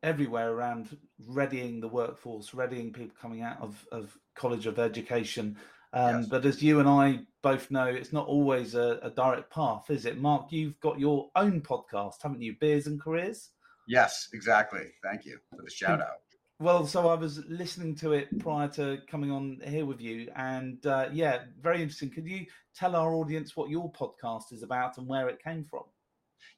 everywhere 0.03 0.53
around 0.53 0.97
readying 1.27 1.81
the 1.81 1.88
workforce, 1.88 2.55
readying 2.55 2.92
people 2.92 3.16
coming 3.20 3.42
out 3.42 3.61
of, 3.61 3.87
of 3.90 4.16
college 4.35 4.66
of 4.66 4.79
education. 4.79 5.57
Um, 5.92 6.20
yes. 6.20 6.27
But 6.29 6.44
as 6.44 6.62
you 6.62 6.81
and 6.81 6.88
I 6.88 7.20
both 7.42 7.70
know, 7.70 7.87
it's 7.87 8.12
not 8.12 8.27
always 8.27 8.75
a, 8.75 8.99
a, 9.03 9.11
direct 9.11 9.51
path, 9.51 9.90
is 9.90 10.07
it? 10.07 10.20
Mark, 10.20 10.51
you've 10.51 10.79
got 10.81 10.99
your 10.99 11.31
own 11.37 11.61
podcast, 11.61 12.23
haven't 12.23 12.42
you? 12.42 12.57
Beers 12.61 12.88
and 12.88 13.01
Careers? 13.01 13.51
Yes, 13.87 14.29
exactly. 14.35 14.87
Thank 15.03 15.25
you 15.25 15.38
for 15.51 15.62
the 15.62 15.70
shout 15.70 16.01
out. 16.01 16.20
Well, 16.59 16.87
so 16.87 17.09
I 17.09 17.14
was 17.14 17.44
listening 17.47 17.94
to 17.97 18.12
it 18.12 18.38
prior 18.38 18.68
to 18.68 18.99
coming 19.09 19.31
on 19.31 19.61
here 19.66 19.85
with 19.85 20.01
you, 20.01 20.29
and 20.37 20.85
uh, 20.87 21.09
yeah, 21.12 21.42
very 21.61 21.83
interesting. 21.83 22.11
Could 22.11 22.27
you 22.27 22.47
tell 22.75 22.94
our 22.94 23.14
audience 23.14 23.57
what 23.57 23.70
your 23.70 23.90
podcast 23.92 24.53
is 24.53 24.62
about 24.62 24.97
and 24.99 25.07
where 25.07 25.29
it 25.29 25.42
came 25.42 25.64
from? 25.64 25.83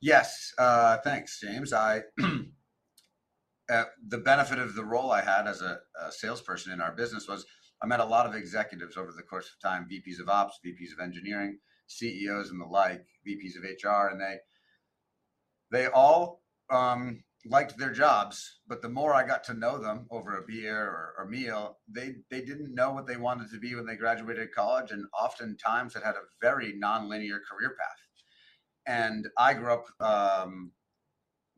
Yes, 0.00 0.52
uh, 0.58 0.98
thanks, 0.98 1.40
James. 1.40 1.72
I 1.72 2.02
uh, 3.70 3.84
the 4.08 4.18
benefit 4.18 4.58
of 4.58 4.74
the 4.74 4.84
role 4.84 5.10
I 5.10 5.22
had 5.22 5.46
as 5.46 5.62
a, 5.62 5.78
a, 6.00 6.12
salesperson 6.12 6.72
in 6.72 6.80
our 6.80 6.92
business 6.92 7.26
was 7.26 7.46
I 7.82 7.86
met 7.86 8.00
a 8.00 8.04
lot 8.04 8.26
of 8.26 8.34
executives 8.34 8.96
over 8.96 9.12
the 9.12 9.22
course 9.22 9.50
of 9.50 9.60
time, 9.60 9.88
VPs 9.90 10.20
of 10.20 10.28
ops, 10.28 10.58
VPs 10.64 10.92
of 10.92 11.00
engineering, 11.02 11.58
CEOs, 11.88 12.50
and 12.50 12.60
the 12.60 12.66
like, 12.66 13.04
VPs 13.26 13.56
of 13.56 13.64
HR, 13.64 14.08
and 14.08 14.20
they 14.20 14.36
they 15.70 15.86
all 15.86 16.42
um, 16.70 17.24
liked 17.44 17.76
their 17.76 17.92
jobs. 17.92 18.60
But 18.68 18.82
the 18.82 18.88
more 18.88 19.14
I 19.14 19.26
got 19.26 19.44
to 19.44 19.54
know 19.54 19.78
them 19.78 20.06
over 20.10 20.36
a 20.36 20.46
beer 20.46 20.78
or, 20.78 21.14
or 21.18 21.26
meal, 21.26 21.78
they 21.88 22.16
they 22.30 22.42
didn't 22.42 22.74
know 22.74 22.92
what 22.92 23.06
they 23.06 23.16
wanted 23.16 23.50
to 23.50 23.58
be 23.58 23.74
when 23.74 23.86
they 23.86 23.96
graduated 23.96 24.54
college, 24.54 24.90
and 24.90 25.06
oftentimes 25.18 25.94
had 25.94 26.02
had 26.02 26.16
a 26.16 26.28
very 26.40 26.74
nonlinear 26.74 27.40
career 27.50 27.76
path 27.78 28.05
and 28.86 29.28
I 29.36 29.54
grew 29.54 29.72
up 29.72 29.86
um, 30.00 30.72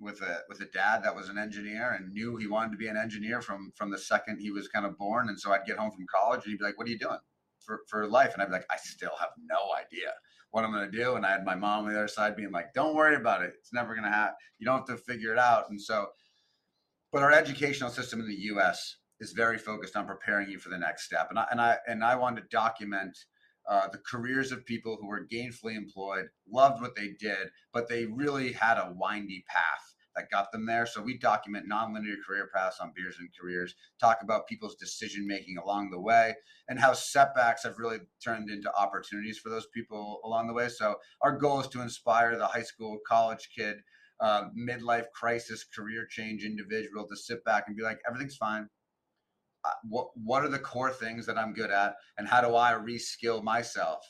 with 0.01 0.21
a 0.23 0.41
with 0.49 0.61
a 0.61 0.67
dad 0.67 1.03
that 1.03 1.15
was 1.15 1.29
an 1.29 1.39
engineer 1.39 1.93
and 1.93 2.13
knew 2.13 2.37
he 2.37 2.47
wanted 2.47 2.73
to 2.73 2.79
be 2.79 2.89
an 2.89 2.97
engineer 2.97 3.41
from 3.43 3.73
from 3.75 3.91
the 3.91 3.99
second 3.99 4.39
he 4.41 4.51
was 4.51 4.69
kind 4.69 4.87
of 4.87 4.97
born. 4.97 5.29
And 5.29 5.39
so 5.39 5.53
I'd 5.53 5.67
get 5.67 5.79
home 5.79 5.91
from 5.91 6.07
college 6.13 6.45
and 6.45 6.53
he'd 6.53 6.59
be 6.59 6.65
like, 6.65 6.79
"What 6.79 6.87
are 6.87 6.91
you 6.91 6.99
doing 6.99 7.19
for 7.61 7.81
for 7.89 8.07
life?" 8.07 8.33
And 8.33 8.43
I'd 8.43 8.47
be 8.47 8.53
like, 8.53 8.67
"I 8.71 8.77
still 8.77 9.17
have 9.21 9.31
no 9.39 9.59
idea 9.77 10.13
what 10.51 10.65
I'm 10.65 10.73
going 10.73 10.91
to 10.91 10.97
do." 10.97 11.17
And 11.17 11.27
I 11.27 11.33
had 11.33 11.45
my 11.45 11.55
mom 11.55 11.85
on 11.85 11.93
the 11.93 11.99
other 11.99 12.09
side 12.09 12.37
being 12.37 12.53
like, 12.53 12.73
"Don't 12.75 12.95
worry 12.95 13.17
about 13.17 13.43
it. 13.43 13.55
It's 13.59 13.73
never 13.73 13.95
going 13.95 14.05
to 14.05 14.11
happen. 14.11 14.37
You 14.59 14.67
don't 14.67 14.79
have 14.79 14.97
to 14.97 15.03
figure 15.03 15.33
it 15.33 15.39
out." 15.39 15.69
And 15.71 15.81
so, 15.81 16.07
but 17.13 17.23
our 17.23 17.33
educational 17.33 17.91
system 17.91 18.21
in 18.21 18.29
the 18.29 18.41
U.S. 18.53 18.97
is 19.21 19.33
very 19.33 19.59
focused 19.59 19.97
on 19.97 20.07
preparing 20.07 20.49
you 20.49 20.59
for 20.59 20.69
the 20.69 20.79
next 20.79 21.05
step. 21.05 21.29
And 21.31 21.39
I 21.39 21.47
and 21.51 21.61
I 21.61 21.77
and 21.89 22.05
I 22.05 22.15
wanted 22.17 22.43
to 22.43 22.49
document 22.49 23.19
uh, 23.69 23.89
the 23.89 23.99
careers 23.99 24.51
of 24.51 24.65
people 24.65 24.97
who 25.01 25.07
were 25.07 25.27
gainfully 25.31 25.77
employed, 25.77 26.29
loved 26.51 26.81
what 26.81 26.97
they 26.97 27.11
did, 27.21 27.51
but 27.73 27.89
they 27.89 28.07
really 28.07 28.53
had 28.53 28.79
a 28.79 28.95
windy 28.97 29.45
path 29.47 29.95
that 30.17 30.31
got 30.31 30.51
them 30.51 30.67
there. 30.67 30.87
So 30.87 31.03
we 31.03 31.19
document 31.19 31.71
nonlinear 31.71 32.17
career 32.27 32.49
paths 32.53 32.81
on 32.81 32.93
Beers 32.97 33.17
and 33.21 33.29
Careers, 33.39 33.75
talk 34.01 34.19
about 34.23 34.49
people's 34.49 34.75
decision 34.75 35.27
making 35.27 35.59
along 35.59 35.91
the 35.91 36.01
way, 36.01 36.35
and 36.69 36.81
how 36.81 36.95
setbacks 36.95 37.63
have 37.65 37.79
really 37.79 37.99
turned 38.25 38.51
into 38.51 38.75
opportunities 38.75 39.39
for 39.39 39.51
those 39.51 39.67
people 39.75 40.21
along 40.25 40.47
the 40.47 40.55
way. 40.55 40.69
So 40.69 40.97
our 41.21 41.37
goal 41.37 41.61
is 41.61 41.69
to 41.69 41.83
inspire 41.83 42.37
the 42.37 42.47
high 42.47 42.63
school, 42.63 42.99
college 43.07 43.51
kid, 43.55 43.77
uh, 44.19 44.45
midlife 44.59 45.07
crisis, 45.15 45.65
career 45.65 46.07
change 46.11 46.43
individual 46.43 47.07
to 47.07 47.17
sit 47.17 47.45
back 47.45 47.65
and 47.67 47.77
be 47.77 47.83
like, 47.83 48.01
everything's 48.09 48.37
fine 48.37 48.69
what 49.85 50.09
what 50.15 50.45
are 50.45 50.49
the 50.49 50.59
core 50.59 50.93
things 50.93 51.27
that 51.27 51.39
I'm 51.39 51.53
good 51.53 51.71
at, 51.71 51.97
and 52.17 52.29
how 52.29 52.41
do 52.41 52.55
I 52.55 52.73
reskill 52.73 53.43
myself? 53.43 54.05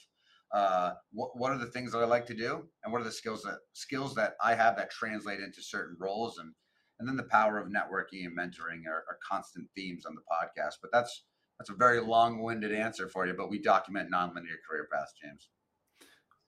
Uh, 0.52 0.92
what 1.12 1.30
what 1.38 1.52
are 1.52 1.58
the 1.58 1.66
things 1.66 1.92
that 1.92 1.98
I 1.98 2.06
like 2.06 2.26
to 2.26 2.34
do, 2.34 2.68
and 2.82 2.92
what 2.92 3.00
are 3.00 3.04
the 3.04 3.12
skills 3.12 3.42
that 3.42 3.58
skills 3.72 4.14
that 4.14 4.34
I 4.42 4.54
have 4.54 4.76
that 4.76 4.90
translate 4.90 5.40
into 5.40 5.62
certain 5.62 5.96
roles, 5.98 6.38
and 6.38 6.52
and 6.98 7.08
then 7.08 7.16
the 7.16 7.24
power 7.24 7.58
of 7.58 7.68
networking 7.68 8.24
and 8.24 8.36
mentoring 8.36 8.86
are, 8.88 9.04
are 9.08 9.18
constant 9.28 9.68
themes 9.76 10.04
on 10.04 10.14
the 10.14 10.22
podcast. 10.22 10.74
But 10.80 10.90
that's 10.92 11.24
that's 11.58 11.70
a 11.70 11.74
very 11.74 12.00
long-winded 12.00 12.72
answer 12.72 13.08
for 13.08 13.26
you, 13.26 13.34
but 13.34 13.50
we 13.50 13.60
document 13.60 14.12
nonlinear 14.12 14.58
career 14.68 14.88
paths, 14.92 15.12
James. 15.20 15.48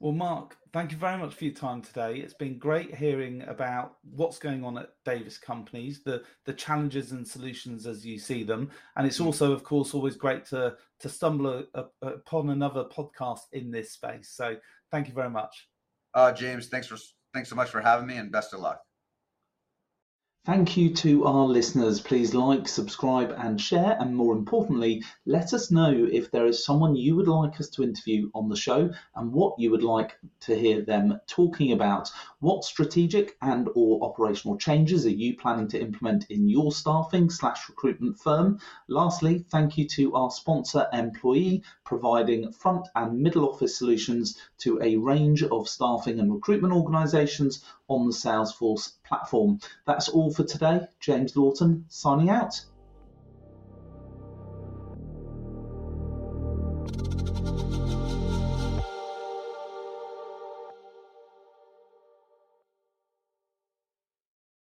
Well, 0.01 0.13
Mark, 0.13 0.57
thank 0.73 0.93
you 0.93 0.97
very 0.97 1.19
much 1.19 1.35
for 1.35 1.45
your 1.45 1.53
time 1.53 1.83
today. 1.83 2.17
It's 2.17 2.33
been 2.33 2.59
great 2.59 2.95
hearing 2.95 3.43
about 3.43 3.99
what's 4.03 4.39
going 4.39 4.65
on 4.65 4.79
at 4.79 4.95
Davis 5.05 5.37
Companies, 5.37 6.03
the 6.03 6.23
the 6.47 6.55
challenges 6.55 7.13
and 7.13 7.29
solutions 7.29 7.87
as 7.87 8.05
you 8.05 8.19
see 8.19 8.43
them, 8.43 8.71
and 8.97 9.07
it's 9.07 9.21
also, 9.21 9.53
of 9.53 9.63
course, 9.63 9.93
always 9.93 10.17
great 10.17 10.47
to 10.47 10.75
to 11.01 11.09
stumble 11.11 11.65
a, 11.75 11.85
a, 12.01 12.07
upon 12.07 12.49
another 12.49 12.85
podcast 12.85 13.41
in 13.53 13.71
this 13.71 13.93
space. 13.93 14.31
So, 14.31 14.57
thank 14.91 15.07
you 15.07 15.13
very 15.13 15.29
much. 15.29 15.69
Uh, 16.15 16.33
James, 16.33 16.69
thanks 16.69 16.87
for 16.87 16.97
thanks 17.35 17.51
so 17.51 17.57
much 17.57 17.69
for 17.69 17.83
having 17.83 18.07
me, 18.07 18.17
and 18.17 18.33
best 18.33 18.55
of 18.55 18.61
luck. 18.61 18.81
Thank 20.47 20.75
you 20.75 20.95
to 20.95 21.27
our 21.27 21.45
listeners. 21.45 22.01
Please 22.01 22.33
like, 22.33 22.67
subscribe, 22.67 23.35
and 23.37 23.61
share. 23.61 23.99
And 24.01 24.17
more 24.17 24.35
importantly, 24.35 25.05
let 25.27 25.53
us 25.53 25.71
know 25.71 26.09
if 26.11 26.31
there 26.31 26.47
is 26.47 26.65
someone 26.65 26.97
you 26.97 27.15
would 27.17 27.29
like 27.29 27.61
us 27.61 27.69
to 27.69 27.83
interview 27.83 28.31
on 28.35 28.49
the 28.49 28.57
show 28.57 28.91
and 29.15 29.33
what 29.33 29.59
you 29.59 29.71
would 29.71 29.83
like 29.83 30.19
to 30.41 30.59
hear 30.59 30.81
them 30.81 31.21
talking 31.27 31.73
about. 31.73 32.11
What 32.39 32.65
strategic 32.65 33.37
and 33.43 33.69
or 33.75 34.03
operational 34.03 34.57
changes 34.57 35.05
are 35.05 35.11
you 35.11 35.37
planning 35.37 35.69
to 35.69 35.81
implement 35.81 36.31
in 36.31 36.49
your 36.49 36.73
staffing 36.73 37.29
slash 37.29 37.69
recruitment 37.69 38.19
firm? 38.19 38.61
Lastly, 38.89 39.45
thank 39.51 39.77
you 39.77 39.87
to 39.89 40.15
our 40.15 40.31
sponsor 40.31 40.87
Employee, 40.95 41.63
providing 41.85 42.51
front 42.51 42.89
and 42.95 43.21
middle 43.21 43.47
office 43.47 43.77
solutions 43.77 44.39
to 44.61 44.81
a 44.81 44.97
range 44.97 45.43
of 45.43 45.69
staffing 45.69 46.19
and 46.19 46.33
recruitment 46.33 46.73
organizations 46.73 47.63
on 47.91 48.07
the 48.07 48.13
Salesforce 48.13 48.93
platform. 49.05 49.61
That's 49.85 50.09
all 50.09 50.33
for 50.33 50.45
today. 50.45 50.81
James 51.01 51.37
Lawton 51.37 51.85
signing 51.89 52.31
out. 52.31 52.65